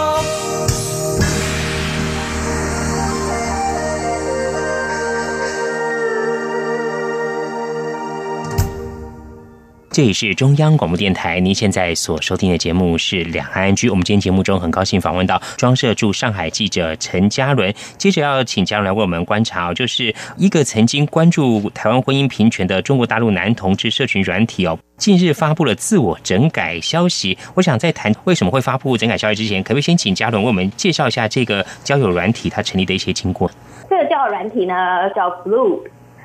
[9.93, 13.89] 这里是中央广播电台，您现在所收听的节目是两岸安居。
[13.89, 17.73] 我们今天节目中很高兴访问到装设驻上海记者陈嘉伦。
[17.97, 27.37] 接着要请嘉伦来为我们观察，就是一个曾经关注台湾婚姻平权的中国大陆男同志社群软体哦，近日发布了自我整改消息。
[27.55, 33.51] 我想在谈为什么会发布整改消息之前，可不可以先请嘉伦为我们介绍一下这个交友软体它成立的一些经过？
[33.89, 34.73] 这个交友软体呢
[35.13, 35.81] 叫 Blue。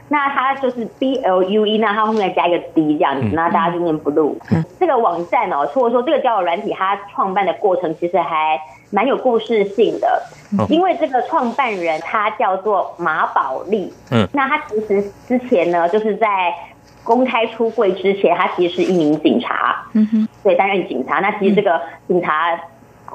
[0.09, 4.35] 那它就是 B L U E，那它后面加一个 D 这样子，那大家就念 Blue。
[4.79, 10.23] 这个网站哦，或者说这个交友软体，它创办的过程其实还蛮有故事性的。
[10.69, 16.55] 因为这个创办人他叫做马宝利，嗯，那他其实之前呢，就是在
[17.03, 21.19] 公开出柜之前，他其实是一名警察，嗯哼，对，担任警察。
[21.19, 22.59] 那其实这个警察。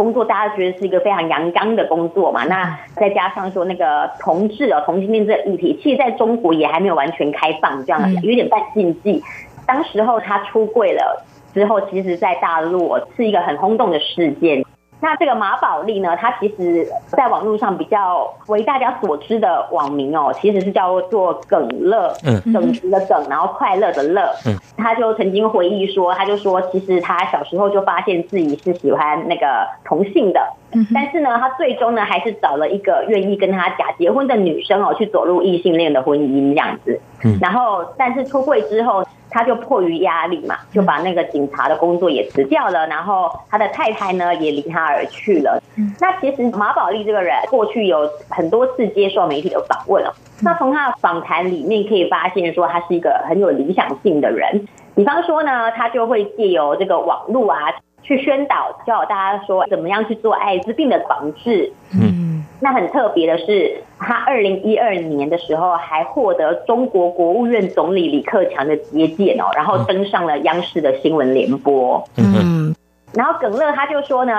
[0.01, 2.43] 工作大家觉得是一个非常阳刚的工作嘛？
[2.45, 9.21] 那再加上说那个同志哦，同性恋这个议题，其实在中国也还没有完全开放，这样有点半禁忌。
[9.67, 11.23] 当时候他出柜了
[11.53, 14.65] 之后，其实，在大陆是一个很轰动的事件。
[15.01, 39.03] 那这个马宝莉呢，她其实在网络上比较为大家所知的网名哦，其实是叫做耿乐，嗯，耿直的耿，然后快乐的乐，嗯，他就曾经回忆说，他就说，其实他小时候就发现自己是喜欢那个同性的，嗯，但是呢，他最终呢还是找了一个愿意跟他假结婚的女生哦，去走入异性恋的婚姻这样子，嗯，然后但是出柜之后。
[39.31, 45.61] 他就迫于压力嘛，就把那个警察的工作也辞掉了，然后他的太太呢也离他而去了。
[45.99, 50.11] 那其实马宝莉这个人过去有很多次接受媒体的访问哦，
[50.41, 57.73] 那从他的访谈里面可以发现说他是一个很有理想性的人，比方说呢，他就会借由这个网络啊
[58.03, 61.71] 去宣导教大家说怎么样去做艾滋病的防治。
[61.93, 62.30] 嗯。
[62.61, 72.01] 那很特别的是，他二零一二年的时候还获得中国国务院总理李克强的接见哦，然后登上了央视的新闻联播。
[72.17, 72.73] 嗯，
[73.13, 74.33] 然后耿乐他就说呢，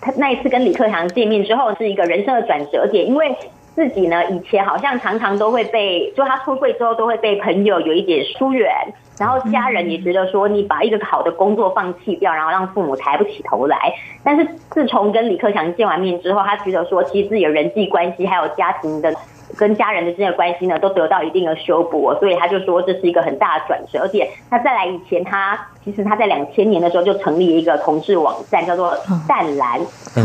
[0.00, 3.36] 他那一次跟李克强见面之后是一个人生的转折点，因为。
[3.74, 8.70] 自己呢，以前好像常常都会被，就他出柜之后都会被朋友有一点疏远，
[9.18, 13.94] 然后家人也觉得说你把一个好的工作放弃掉，然后让父母抬不起头来。
[14.22, 19.14] 但是自从跟李克强见完面之后，他觉得说其实自己的人际关系还有家庭的
[19.56, 24.00] 跟家人的之间的关系呢，都得到一定的修补，所以他就说这是一个很大的转折。
[24.00, 28.96] 而且他再来以前，他其实他在两千年的时候就成立一个同志网站，叫做
[29.28, 29.80] 淡蓝，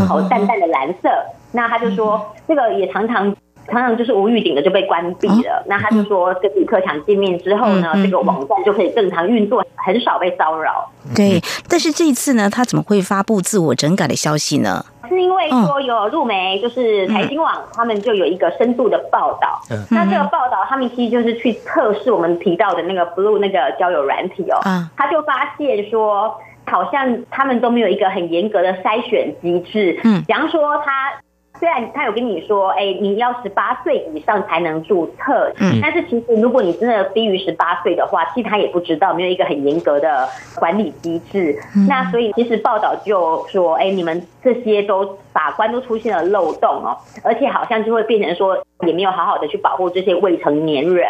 [0.07, 1.09] 好淡淡的蓝色。
[1.51, 3.35] 那他就说，这个也常常
[3.69, 5.63] 常常就是无预警的就被关闭了。
[5.67, 10.89] 那他就说，跟李克强见面之后呢，这个网站就可以正常运作，很少被骚扰。
[11.15, 14.85] 对，但是这一次呢，他怎么会发布自我整改的消息呢？
[15.09, 19.59] 是因为说有入媒，就是财经网，他们就有一个深度的报道。
[19.89, 24.59] 那这个报道，他们其实就是去测试我们提到的那个 Blue 那个交友软体哦。
[24.97, 29.99] 他就发现说，好像他们都没有一个很严格的筛选机制。
[30.03, 31.13] 嗯，比方说他。
[31.59, 41.57] 虽然他有跟你说，哎，你要十八岁以上才能注册，嗯，但是其实如果你真的低于十八岁的话，其实他也不知道，没有一个很严格的管理机制。
[41.87, 51.05] 那所以其实报道就说，哎，你们这些都法官都出现了漏洞哦，而且好像就会变成说，也没有好好的去保护这些未成年人。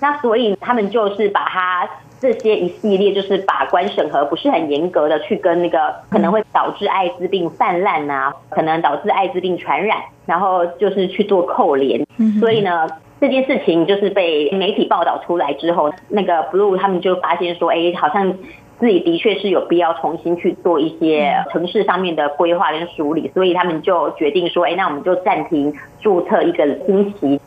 [0.00, 1.88] 那所以他们就是把它。
[2.32, 12.04] 这些一系列就是把关审核不是很严格的，去跟那个可能会导致艾滋病泛滥啊，可能导致艾滋病传染，然后就是去做扣连。
[12.40, 12.88] 所以呢，
[13.20, 18.36] 这件事情就是被媒体报道出来之后，那个 Blue 他们就发现说，哎，好像
[18.80, 27.40] 自己的确是有必要重新去做一些城市上面的规划跟梳理，所以他们就决定说，哎，那我们就暂停注册一个星期。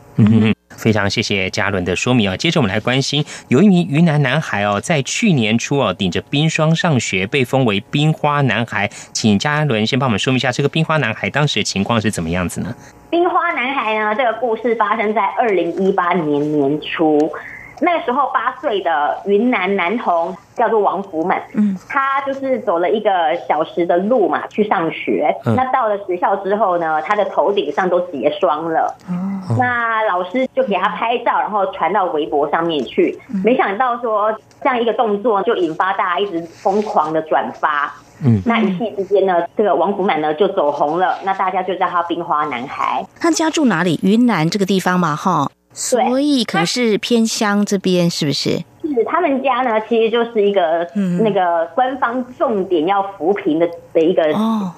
[0.78, 2.38] 非常谢谢嘉伦的说明啊！
[2.38, 8.90] 接着我们来关心，有一名云南男孩哦，在去年初哦，顶着冰霜上学，被封为“冰花男孩”。
[9.12, 12.74] 请嘉伦先帮我们说明一下，这个“冰花男孩”当时的情况是怎么样子呢？
[13.10, 17.32] 冰花男孩呢，这个故事发生在二零一八年年初。
[17.82, 23.10] 那个时候，八岁的云南男童叫做王福满，嗯，他就是走了一个
[23.48, 25.34] 小时的路嘛去上学。
[25.56, 28.96] 那到了学校之后呢，他的头顶上都结霜了。
[29.58, 33.18] 那老师就给他拍照，然后传到微博上面去。
[33.44, 37.94] 没想到说这样一个动作就引发大家一直疯狂的转发。
[38.22, 41.18] 嗯，那一气之间呢，这个王福满呢就走红了。
[41.24, 43.06] 那大家就叫他冰花男孩。
[43.20, 43.98] 他家住哪里？
[44.04, 45.50] 云南这个地方嘛，哈。
[45.80, 48.58] 所以可是偏乡这边是不是？
[48.84, 54.24] 是他们家呢，其实就是一个嗯那个官方重点要扶贫的的一个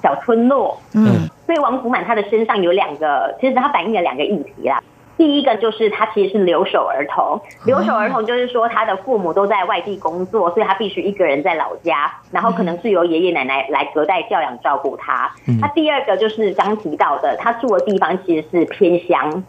[0.03, 0.77] 小村落。
[0.93, 4.83] 嗯，所以王福满他的身上有两个，其实他反映了两个议题啦。
[5.22, 15.32] 第一个就是他其实是留守儿童，留守儿童就是说他的父母都在外地工作，所以他必须一个人在老家，然后可能是由爷爷奶奶来隔代教养照顾他。
[15.61, 19.43] 他第二个就是刚提到的，他住的地方其实是偏乡。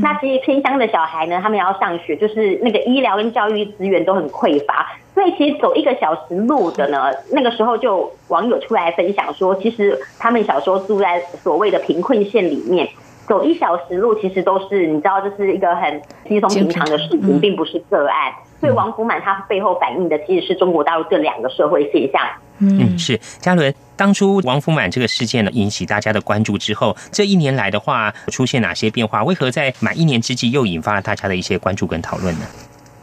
[0.00, 12.88] 那其实偏乡的小孩呢，他们要上学，就是那个医疗跟教育资源都很匮乏，所以其实走一个小时路的呢，那个时候就网友出来分享说，其实他们小时候住在所谓的贫困县里面。
[13.28, 18.32] 走一小时路，其实都是你知道，这是一个很稀松平常的事情，并不是个案。
[18.60, 22.20] 所以王福满他背后反映的其实是中国大陆这两个社会现象。
[22.58, 29.22] 嗯，是嘉伦，当初王福满这个事件呢引起大家的关注之后，这一年来的话出现哪些变化？
[29.22, 32.46] 为何在满一年之际又引发了大家的一些关注跟讨论呢？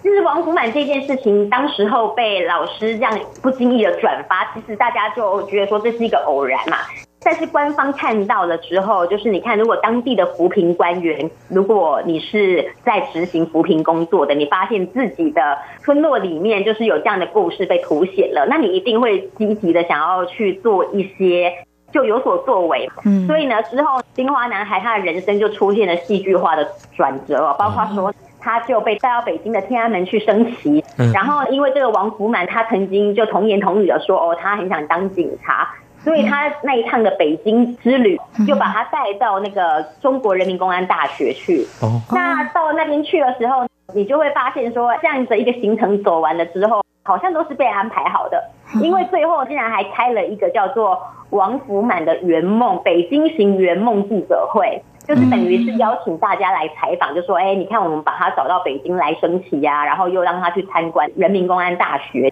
[0.03, 6.77] 就是王福满这件事情，当时候被老师这样不经意的转发，其实大家就觉得说这是一个偶然嘛。
[7.25, 21.51] 但是官方看到了之后，就是你看，如果当地的扶贫官员，如果你是在执行扶贫工作的，你发现自己的村落里面就是有这样的故事被凸显了，那你一定会积极的想要去做一些
[21.91, 22.87] 就有所作为。
[23.05, 35.67] 嗯，所以呢，之后金花男孩他的人生就出现了戏剧化的转折，包括说他就被带到北京的天安门去升旗，然后因为这个王福满他曾经就童言童语的说哦，他很想当警察。
[36.05, 38.15] 所以他那一趟的北京之旅，
[38.47, 41.65] 就把他带到那个中国人民公安大学去。
[41.81, 48.41] 哦，那到那边去的时候，你就会发现说，这样子一个行程走完了之后，好像都是被安排好的。
[48.81, 51.01] 因为最后竟然还开了一个叫做
[51.31, 62.31] 王福满的圆梦北京行圆梦记者会，就是等于是邀请大家来采访，就说，哎，你看我们把他找到北京来升旗呀，然后又让他去参观人民公安大学。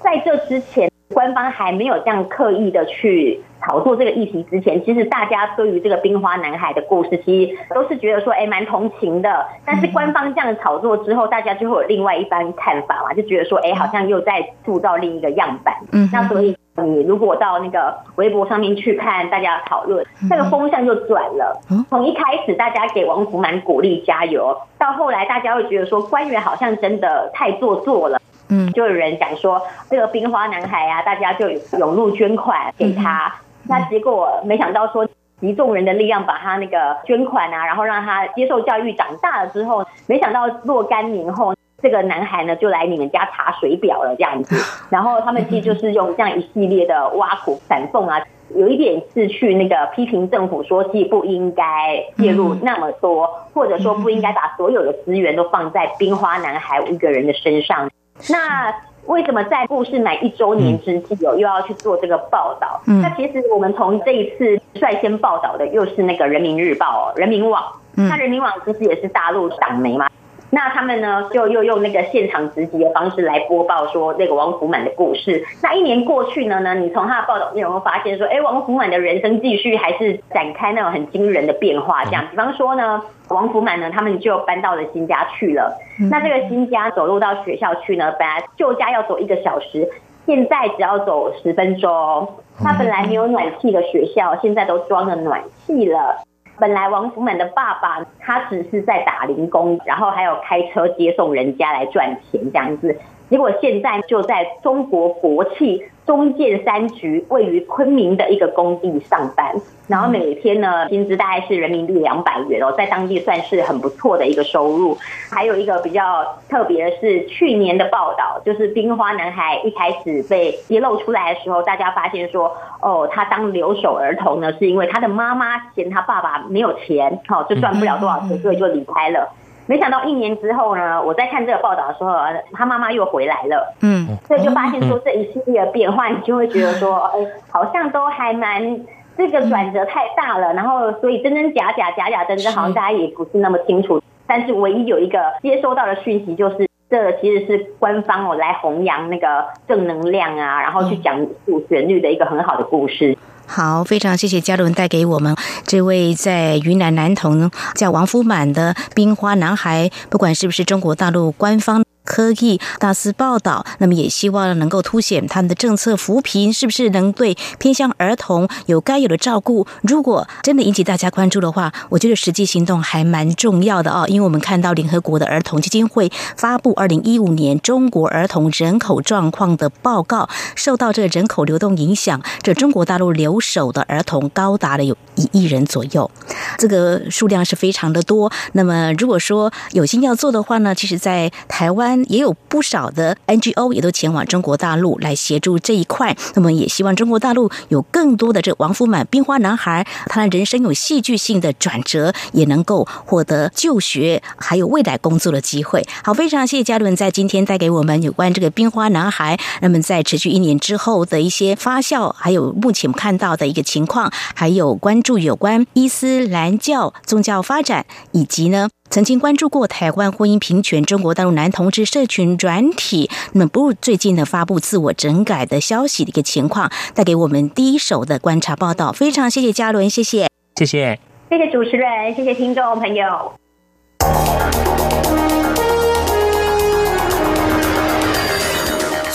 [0.00, 0.88] 在这之前。
[1.14, 9.46] 官方还没有这样刻意的去炒作这个议题之前，其实大家对于这个冰花男孩的故事，其实都是觉得说，哎，蛮同情的。
[9.64, 15.74] 但是官方这样炒作之后，大家就会有另外一番看法嘛，就觉得说，哎，好像又在塑造另一个样板。
[15.92, 21.60] 嗯，那所以你如果到那个微博上面去看大家讨论，那个风向就转了。
[21.90, 28.20] 从一开始大家给王福满鼓励加油，到后来大家会觉得说，官员好像真的太做作了。
[28.48, 33.34] 嗯，就有人讲说这个冰花男孩啊，大家就涌入捐款给他，
[33.68, 35.06] 那结果没想到说
[35.40, 44.56] 集众人的力量把他那个捐款啊，然后让他接受教育，长大了之后，没想到若干年后，这个男孩呢就来你们家查水表了这样子，
[44.90, 48.20] 然后他们其实就是用这样一系列的挖苦、反讽啊，
[48.56, 57.90] 有一点是去那个批评政府说，其实不应该介入那么多，或者说不应该把所有的资源都放在冰花男孩一个人的身上。
[58.30, 58.74] 那
[59.06, 62.80] 为什么在故事满一周年之际，哦又要去做这个报道？
[62.86, 67.62] 嗯那其实我们从这一次率先报道的，又是那个人民日报、人民网。
[67.94, 70.08] 那人民网其实也是大陆党媒嘛。
[70.50, 75.44] 那他们呢，就又用那个现场直击的方式来播报说那个王福满的故事。
[75.62, 82.04] 那一年过去了呢，你从他的报道内容会发现说，哎，王福满的人生继续还是展开那种很惊人的变化。
[82.04, 85.76] 这样，比方说呢，王福满呢，他们就搬到了新家去了。
[86.10, 89.88] 那这个新家走路到学校去呢，本来旧家要走一个小时，
[90.24, 92.28] 现在只要走十分钟。
[92.60, 96.24] 他本来没有暖气的学校，现在都装了暖气了。
[96.60, 102.98] 本来王福满的爸爸他只是在打零工，然后还有开车接送人家来赚钱这样子，
[103.28, 105.82] 结果现在就在中国国企。
[106.08, 109.54] 中建三局位于昆明的一个工地上班，
[109.88, 114.96] 然后每天呢薪资大概是人民币两百元哦，在当地算是很不错的一个收入。
[115.30, 129.28] 还有一个比较特别的是，去年的报道就是冰花男孩一开始被揭露出来的时候，大家发现说，哦，他当留守儿童呢，是因为他的妈妈嫌他爸爸没有钱，好就赚不了多少钱，所以就离开了。
[129.68, 132.10] 没想到一年之后呢，我在看这个报道的时候，
[132.54, 133.74] 他妈妈又回来了。
[133.82, 137.18] 嗯，所以就发现说这一系列的变化，你就会觉得说，哎，
[137.50, 138.80] 好像都还蛮
[139.16, 140.54] 这个转折太大了。
[140.54, 144.02] 然后，所以真真假假，假假真真，好像大家也不是那么清楚。
[144.26, 153.16] 但是唯一有一个接收到的讯息，就是这其实是官方哦来弘扬那个正能量啊，然后去讲述旋律的一个很好的故事。
[153.48, 155.34] 好，非常谢谢嘉伦带给我们
[155.66, 161.87] 这位在云南南童叫王福满的冰花男孩，不管是不是中国大陆官方。
[162.08, 169.66] 刻意大肆报道，那么也希望能够凸显他们的政策扶贫是不是能对偏向儿童有该有的照顾。
[169.82, 174.06] 如果真的引起大家关注的话，我觉得实际行动还蛮重要的哦。
[174.08, 186.10] 因为我们看到联合国的儿童基金会发布二零一五年中国儿童人口状况的报告，受到这人口流动影响，这中国大陆留守的儿童高达了有一亿人左右，
[186.56, 188.32] 这个数量是非常的多。
[188.52, 191.97] 那么如果说有心要做的话呢，其实，在台湾。
[192.08, 205.84] 也有不少的 NGO 也都前往中国大陆来协助这一块，那么也希望中国大陆有更多的这王福满冰花男孩，他的人生有戏剧性的转折，也能够获得就学还有未来工作的机会。
[206.02, 218.68] 好，非常谢谢嘉伦在今天带给我们有关这个冰花男孩，那么在持续一年之后的一些发酵，还有目前看到的一个情况，还有关注有关伊斯兰教宗教发展，以及呢。
[218.90, 228.90] 曾经关注过台湾婚姻平权、中国大陆男同志社群转体，那么不最近呢发布自我整改的消息的一个情况，带给我们第一手的观察报道。
[228.92, 233.32] 非常谢谢嘉伦，谢谢，谢谢，谢谢主持人，谢谢听众朋友。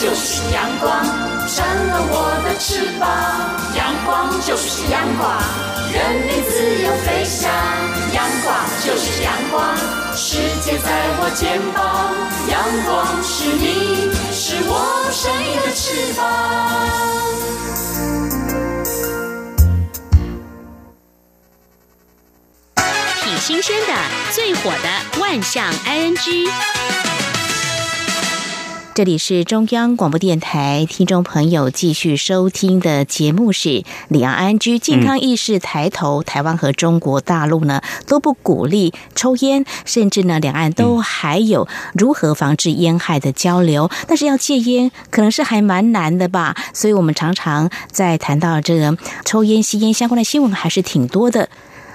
[0.00, 1.04] 就是阳光，
[1.48, 3.10] 扇了我的翅膀。
[3.74, 5.42] 阳光就是阳光，
[5.92, 7.50] 任你自由飞翔。
[8.14, 8.54] 阳光
[8.86, 9.76] 就是阳光，
[10.14, 10.86] 世界在
[11.18, 12.14] 我肩膀。
[12.48, 12.94] 阳光
[13.24, 14.72] 是你，是我
[15.10, 16.22] 生命的翅膀。
[23.24, 23.92] 挺新鲜的，
[24.32, 26.48] 最火的万象 ING。
[28.98, 33.68] 这里是中央广播电台，听众朋友继续收听的节目是
[34.08, 36.20] 《李安居健康意识抬头》。
[36.24, 43.88] 台湾和中国大陆呢都不鼓励抽烟，甚至呢两岸都还有如何防治烟害的交流。
[44.08, 46.56] 但是要戒烟，可能是还蛮难的吧。
[46.74, 51.48] 所以我们常常在谈到这个抽烟、吸烟相关的新闻，还是挺多的。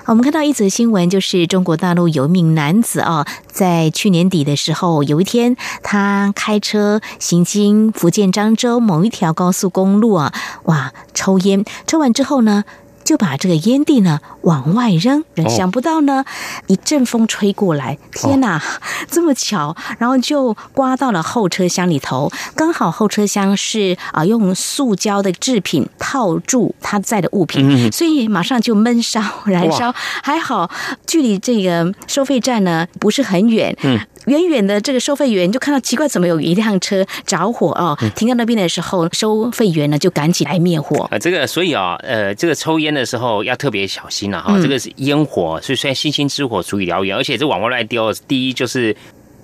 [0.05, 10.33] 我们看到一则新闻，就是中国大陆有一名男子啊，在去年底的时候，有一天他开车行经福建漳州某一条高速公路啊，
[10.63, 12.65] 哇，抽烟，抽完之后呢，
[13.03, 16.23] 就把这个烟蒂呢往外扔，想不到呢，
[16.67, 18.61] 一阵风吹过来，天哪，
[19.09, 29.93] 这么巧，然后就刮到了后车厢里头，刚好后车厢是啊用塑胶的制品套住他在的物品，所以马上就闷烧燃烧，
[30.23, 30.69] 还好
[31.05, 33.99] 距离这个收费站呢不是很远，嗯。
[34.25, 37.97] 远远的这个收费员就看到奇怪，怎么有一辆车着火哦？
[38.15, 41.03] 停在那边的时候，收费员呢就赶紧来灭火。
[41.11, 44.59] 啊，这个所以啊，呃，这个抽烟的时候要特别小心了哈。
[44.61, 48.95] 这个是烟火，所以虽然星星之火足以燎原，而且这往外乱丢，第一就是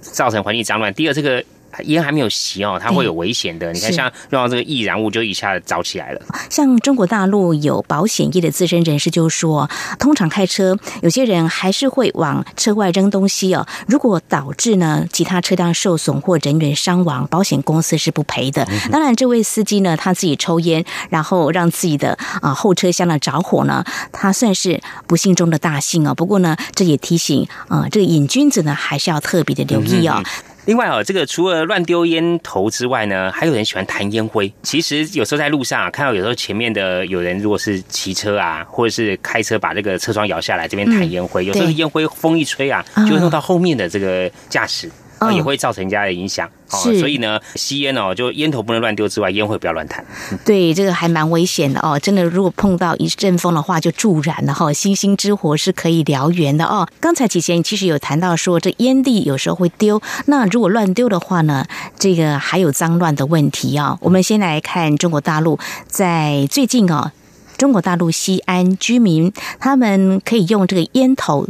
[0.01, 1.43] 造成环境脏乱，第二这个。
[1.83, 3.71] 烟还没有熄哦，它会有危险的。
[3.73, 6.21] 你看，像用到这个易燃物，就一下子着起来了。
[6.49, 13.65] 像中国大陆有保险业的资深人士就说，通常开车，有些人还是会往车外扔东西哦。
[13.87, 18.67] 如果导致呢其他车辆受损或人员伤亡，保险公司是不赔的。
[18.91, 26.13] 当然，这位司机呢，他自己抽烟，然后让自己的啊后车厢呢着火呢，他算是不幸中的大幸哦。
[26.13, 30.23] 不过呢，这也提醒啊，这个瘾君子呢，还是要特别的留意哦。
[30.69, 34.53] 另外啊，这个除了乱丢烟头之外呢，还有人喜欢弹烟灰。
[34.61, 44.87] 其实有时候在路上啊，看到有时候前面的有人如果是骑车啊，或者是开车把这个车窗摇下来，这边弹烟灰，有时候烟灰风一吹啊，就会弄到后面的这个驾驶。
[45.19, 46.49] 啊，也会造成人家的影响。
[46.71, 50.05] 是，所以呢，吸烟哦，就烟头不能乱丢之外，烟灰不要乱弹。
[50.45, 51.97] 对，这个还蛮危险的哦。
[51.97, 54.71] 真的，如果碰到一阵风的话，就助燃了哈。
[54.71, 56.87] 星星之火是可以燎原的哦。
[56.99, 61.65] 刚才启贤其实有谈到说，这烟蒂有时候会丢，那如果乱丢的话呢，
[61.97, 63.97] 这个还有脏乱的问题啊。
[64.01, 65.57] 我们先来看中国大陆，
[65.87, 67.11] 在最近哦，
[67.57, 71.47] 中国大陆西安居民他们可以用这个烟头。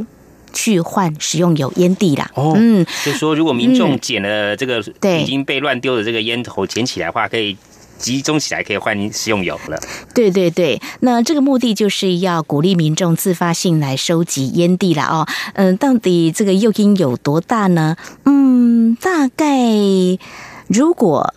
[0.54, 2.30] 去换使用油烟蒂啦。
[2.36, 4.80] 哦，嗯，就说如果民众捡了这个
[5.20, 7.56] 已经被乱丢的这个烟头捡起来的话，可以
[7.98, 9.80] 集中起来，可以换食用油了。
[10.14, 15.04] 对对对，那这个目的就是要鼓励民众自发性来收集烟蒂了。
[15.04, 15.28] 哦。
[15.54, 17.96] 嗯，到底这个诱因有多大呢？
[18.26, 19.46] 嗯，大概
[20.68, 21.34] 如果。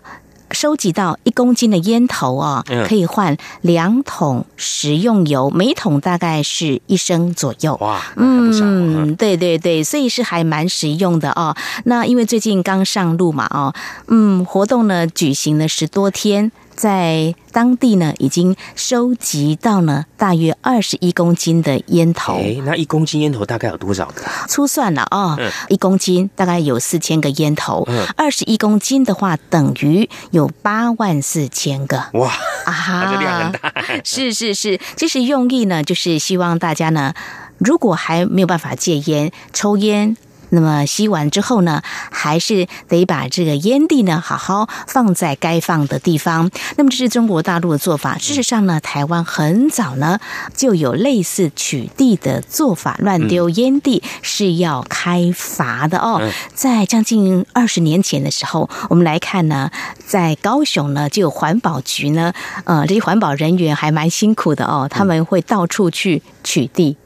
[0.53, 7.77] 收集到一公斤的烟头啊，可以换两桶食用油，每桶大概是一升左右。
[7.81, 11.57] 哇，嗯，对对对，所以是还蛮实用的哦。
[11.85, 13.75] 那因为最近刚上路嘛，哦，
[14.09, 16.53] 嗯，活动呢举行了十多天。
[16.75, 22.35] 在当地呢，已经收集到呢大约二十一公斤的烟头。
[22.35, 24.23] 哎，那一公斤烟头大概有多少呢？
[24.49, 25.37] 粗算了啊，
[25.69, 27.85] 一公斤大概有四千个烟头。
[27.89, 32.05] 嗯，二十一公斤的话，等于有八万四千个。
[32.15, 32.33] 哇，
[32.65, 33.73] 啊，这量很大。
[34.05, 37.15] 是是是，其实用意呢，就是希望大家呢，
[37.59, 40.17] 如果还没有办法戒烟，抽烟。
[40.55, 46.51] 那么吸完之后呢，还是得把这个烟蒂呢好好放在该放的地方。
[46.77, 48.19] 那么这是中国大陆的做法。
[48.19, 50.21] 事实上呢，台湾很早呢
[50.55, 56.21] 就有类似取缔的做法，乱丢烟蒂是要开罚的哦。
[56.55, 59.71] 在将近二十年前的时候，我们来看呢，
[60.07, 62.33] 在高雄呢就有环保局呢，
[62.65, 66.97] 呃，这些环保人员还蛮辛苦的哦，他们会到处去取缔。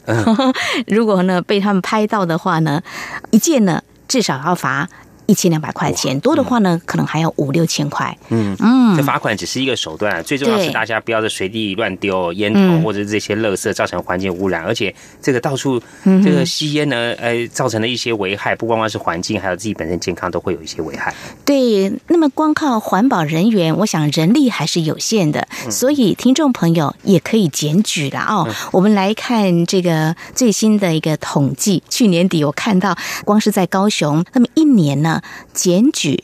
[0.87, 2.83] 如果呢被他们拍到的话呢，
[3.31, 4.89] 一件呢至少要罚。
[5.27, 8.17] 一千两百块钱，多的话呢，可能还要五六千块。
[8.29, 14.65] 嗯嗯，这罚款只是一个手段，最重要是大家不要在随地乱丢烟头或者这些垃圾，造成环境污染。
[14.65, 21.15] 而且这个到处这个吸烟呢，呃，造成的一些危害，不光光是环境，还有自己本身健康都会有一些危害。
[21.45, 28.49] 对，那么光靠环保人员，我想人力还是有限的，所以听众朋友也可以检举了哦。
[28.73, 35.16] 我们来看这个最新的一个统计，去年底我看到，光是在高雄，那么一年呢。
[35.53, 36.23] 检举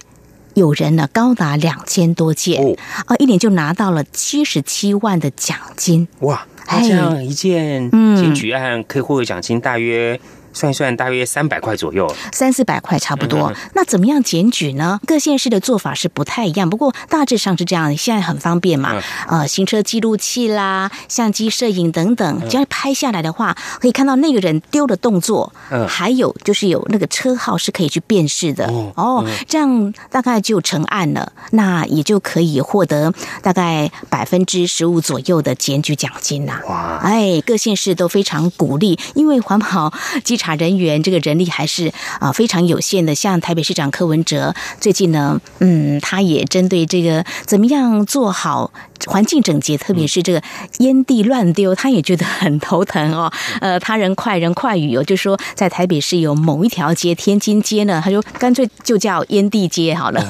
[0.54, 2.76] 有人呢，高达两千多件
[3.06, 6.46] 啊，一年就拿到了七十七万的奖金哇！
[6.68, 10.18] 这样一件检举案可以获得奖金大约。
[10.52, 13.52] 算一算，大约三百块左右，三四百块差不多。
[13.74, 15.00] 那怎么样检举呢？
[15.06, 17.96] 各县市的做法是不太一样，不过大致上是这样。
[17.96, 25.50] 现在很方便嘛，呃，行车记录器啦、相机摄影等等，只要拍下来的话，可以看到那个人丢的动作，
[25.88, 28.66] 还有就是有那个车号是可以去辨识的。
[28.94, 36.60] 哦，这样大概就成案了，那也就可以获得大概百分之十五左右的检举奖金呐。
[36.68, 39.90] 哇，哎，各县市都非常鼓励，因为环保
[40.22, 40.41] 机。
[40.42, 48.72] 查人员这个人力还是啊非常有限的，像台北市长柯文哲最近呢，嗯，他也针对这个怎么样做好
[49.06, 50.42] 环境整洁，特别是这个
[50.78, 53.32] 烟蒂乱丢，他也觉得很头疼哦。
[53.60, 60.22] 呃，他人快人快语哦，就说在台北市有某一条街天津街呢，他就干脆就叫烟蒂街好了。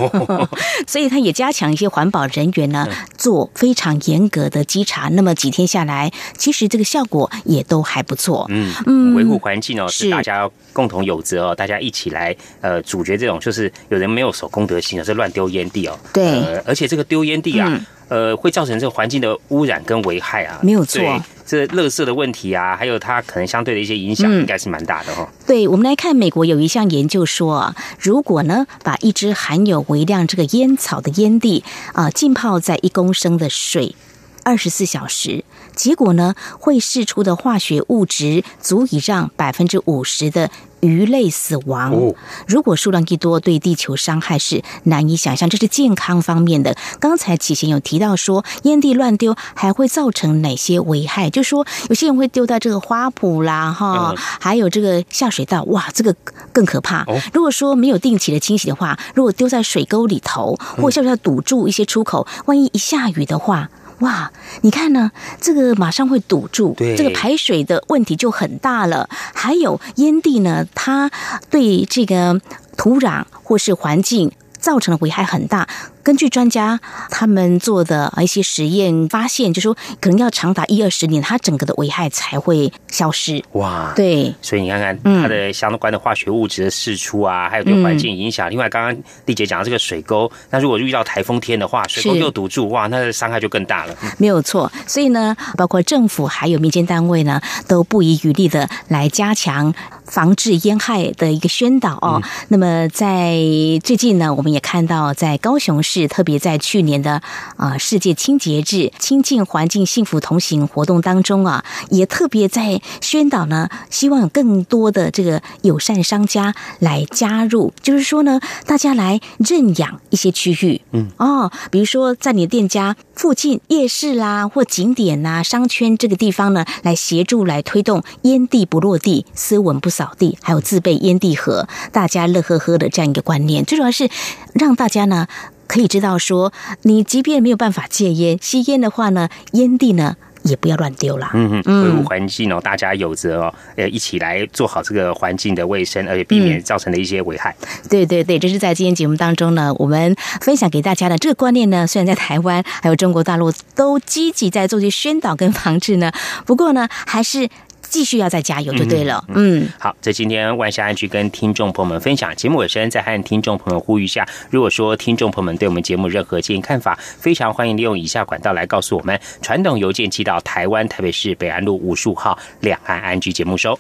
[0.87, 5.09] 所以他也加强一些环保人员呢，做非常严格的稽查。
[5.09, 8.47] 那么几天下来，其实这个效果也都还不错。
[8.51, 9.87] 嗯嗯，维护环境哦。
[9.89, 15.99] 是大家要共同有责哦，大家一起来呃，阻绝这种就是有人没有守公德心啊，是乱丢烟蒂哦。
[16.13, 17.81] 对，而且这个丢烟蒂啊，
[18.13, 20.61] 呃，会造成这个环境的污染跟危害啊。
[20.63, 21.01] 没有错，
[21.47, 25.27] 这垃圾的问题啊，还有它可能相对的一些影响，应该是蛮大的哈。
[25.47, 33.97] 对，我们来看美国有一项研究说啊，如果呢把一支含有微量这个烟草的烟蒂啊浸泡在一公升的水
[34.45, 35.43] 二十四小时。
[35.75, 40.51] 结果呢，会释出的化学物质足以让百分之五十的
[40.83, 42.13] 鱼类死亡。
[42.47, 45.49] 如果数量一多，对地球伤害是难以想象。
[45.49, 46.77] 这是健康方面的。
[47.01, 51.31] 刚才启贤有提到说，烟蒂乱丢还会造成哪些危害？
[51.31, 56.15] 就说有些人会丢在这个花圃啦，哈，还有这个下水道，哇，这个
[56.53, 57.07] 更可怕。
[57.33, 63.71] 如果说没有定期的清洗的话，如果丢在水沟里头，或下水道堵住一些出口，万一一下雨的话。
[64.03, 64.33] 哇，
[64.63, 65.11] 你看呢？
[65.41, 69.09] 这个马上会堵住，这个排水的问题就很大了。
[69.33, 71.11] 还有烟蒂呢，它
[71.51, 72.41] 对这个
[72.77, 75.69] 土壤或是环境造成的危害很大。
[76.03, 76.81] 根据专家
[77.11, 83.43] 他们做的一些实验发现，就说可能要长达一二十年，它整个的危害才会消失。
[83.53, 88.51] 哇，对，所以你看看它的相关的化学物质的释出啊，还有对环境影响。
[88.51, 88.97] 另外，刚刚
[89.27, 93.95] 丽姐讲的这个水沟，那如果遇到台风天的话，水沟又堵住，哇，那伤害就更大了。
[94.19, 99.73] 没有错，所以呢，包括政府还有民间单位呢，都不遗余力的来加强
[100.05, 102.21] 防治烟害的一个宣导哦。
[102.49, 103.37] 那么在
[103.85, 105.92] 最近呢，我们也看到在高雄市。
[105.93, 107.21] 是特别在去年的
[107.59, 134.09] 啊世界清洁日、亲近环境、幸福同行活动当中啊，也特别在宣导呢，希望有更多的这个友善商家来加入，就是说呢，大家来认养一些区域，嗯哦，比如说在你的店家附近夜市啦或景点呐、商圈这个地方呢，来协助来推动烟蒂不落地、斯文不扫地，还有自备烟蒂盒，大家乐呵呵的这样一个观念，最主要是
[134.55, 135.27] 让大家呢。
[135.73, 136.53] 可以知道说，
[136.83, 141.31] 你即便没有办法戒烟，吸烟的话呢，烟蒂呢也不要乱丢啦。
[141.33, 147.57] 嗯嗯，维护环境哦，大家有责哦，呃，一起来做好这个环境的卫生，而且避免造成的一些危害。
[147.89, 156.13] 对对对，这是在今天节目当中呢，我们分享给大家的这个观念呢，虽然在台湾还有中国大陆都积极在做些宣导跟防治呢，
[156.45, 157.49] 不过呢，还是。
[157.89, 173.79] 继续要再加油就对了，嗯，好，在今天万象安居跟听众朋友们分享节目尾声，再和听众朋友呼吁一下，如果说听众朋友们对我们节目任何建议看法，非常欢迎利用以下管道来告诉我们：传统邮件寄到台湾台北市北安路五十五号两岸安居节目收。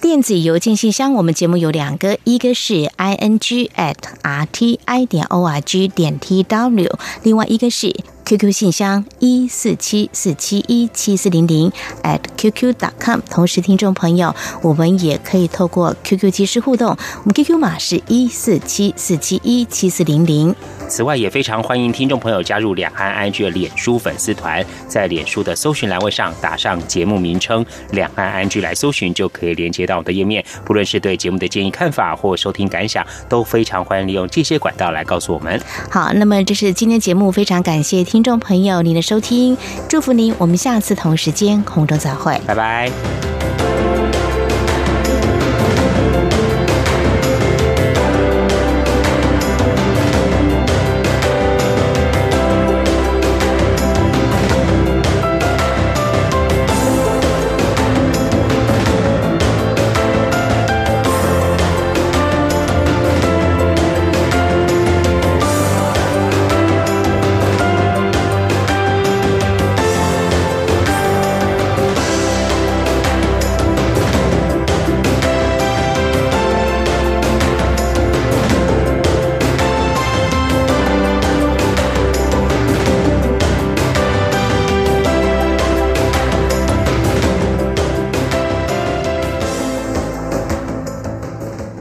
[0.00, 7.94] 电子邮件信箱，我们节目有两个，一个是 i n g at r t i 点 o r g 点 t w，另外一个是。
[8.24, 11.70] QQ 信箱一四七四七一七四零零
[12.02, 13.20] at qq.com。
[13.28, 20.54] 同时，听众朋友，我们也可以透过 QQ 即时互动，我们 QQ 码是一四七四七一七四零零。
[20.88, 30.42] 此外，也非常欢迎听众朋友加入两岸 I G 的脸书粉丝团，在脸书的搜寻栏位上打上节目名称“两岸 I G” 来搜寻，就可以连接到我们的页面。
[30.64, 35.60] 不论是对节目的建议、看法或收听感想，都非常欢迎利用这些管道来告诉我们。
[35.90, 38.02] 好，那么这是今天节目，非常感谢。
[38.14, 39.58] 听众朋友，您的收听，
[39.88, 42.88] 祝福您，我们下次同时间空中再会，拜拜。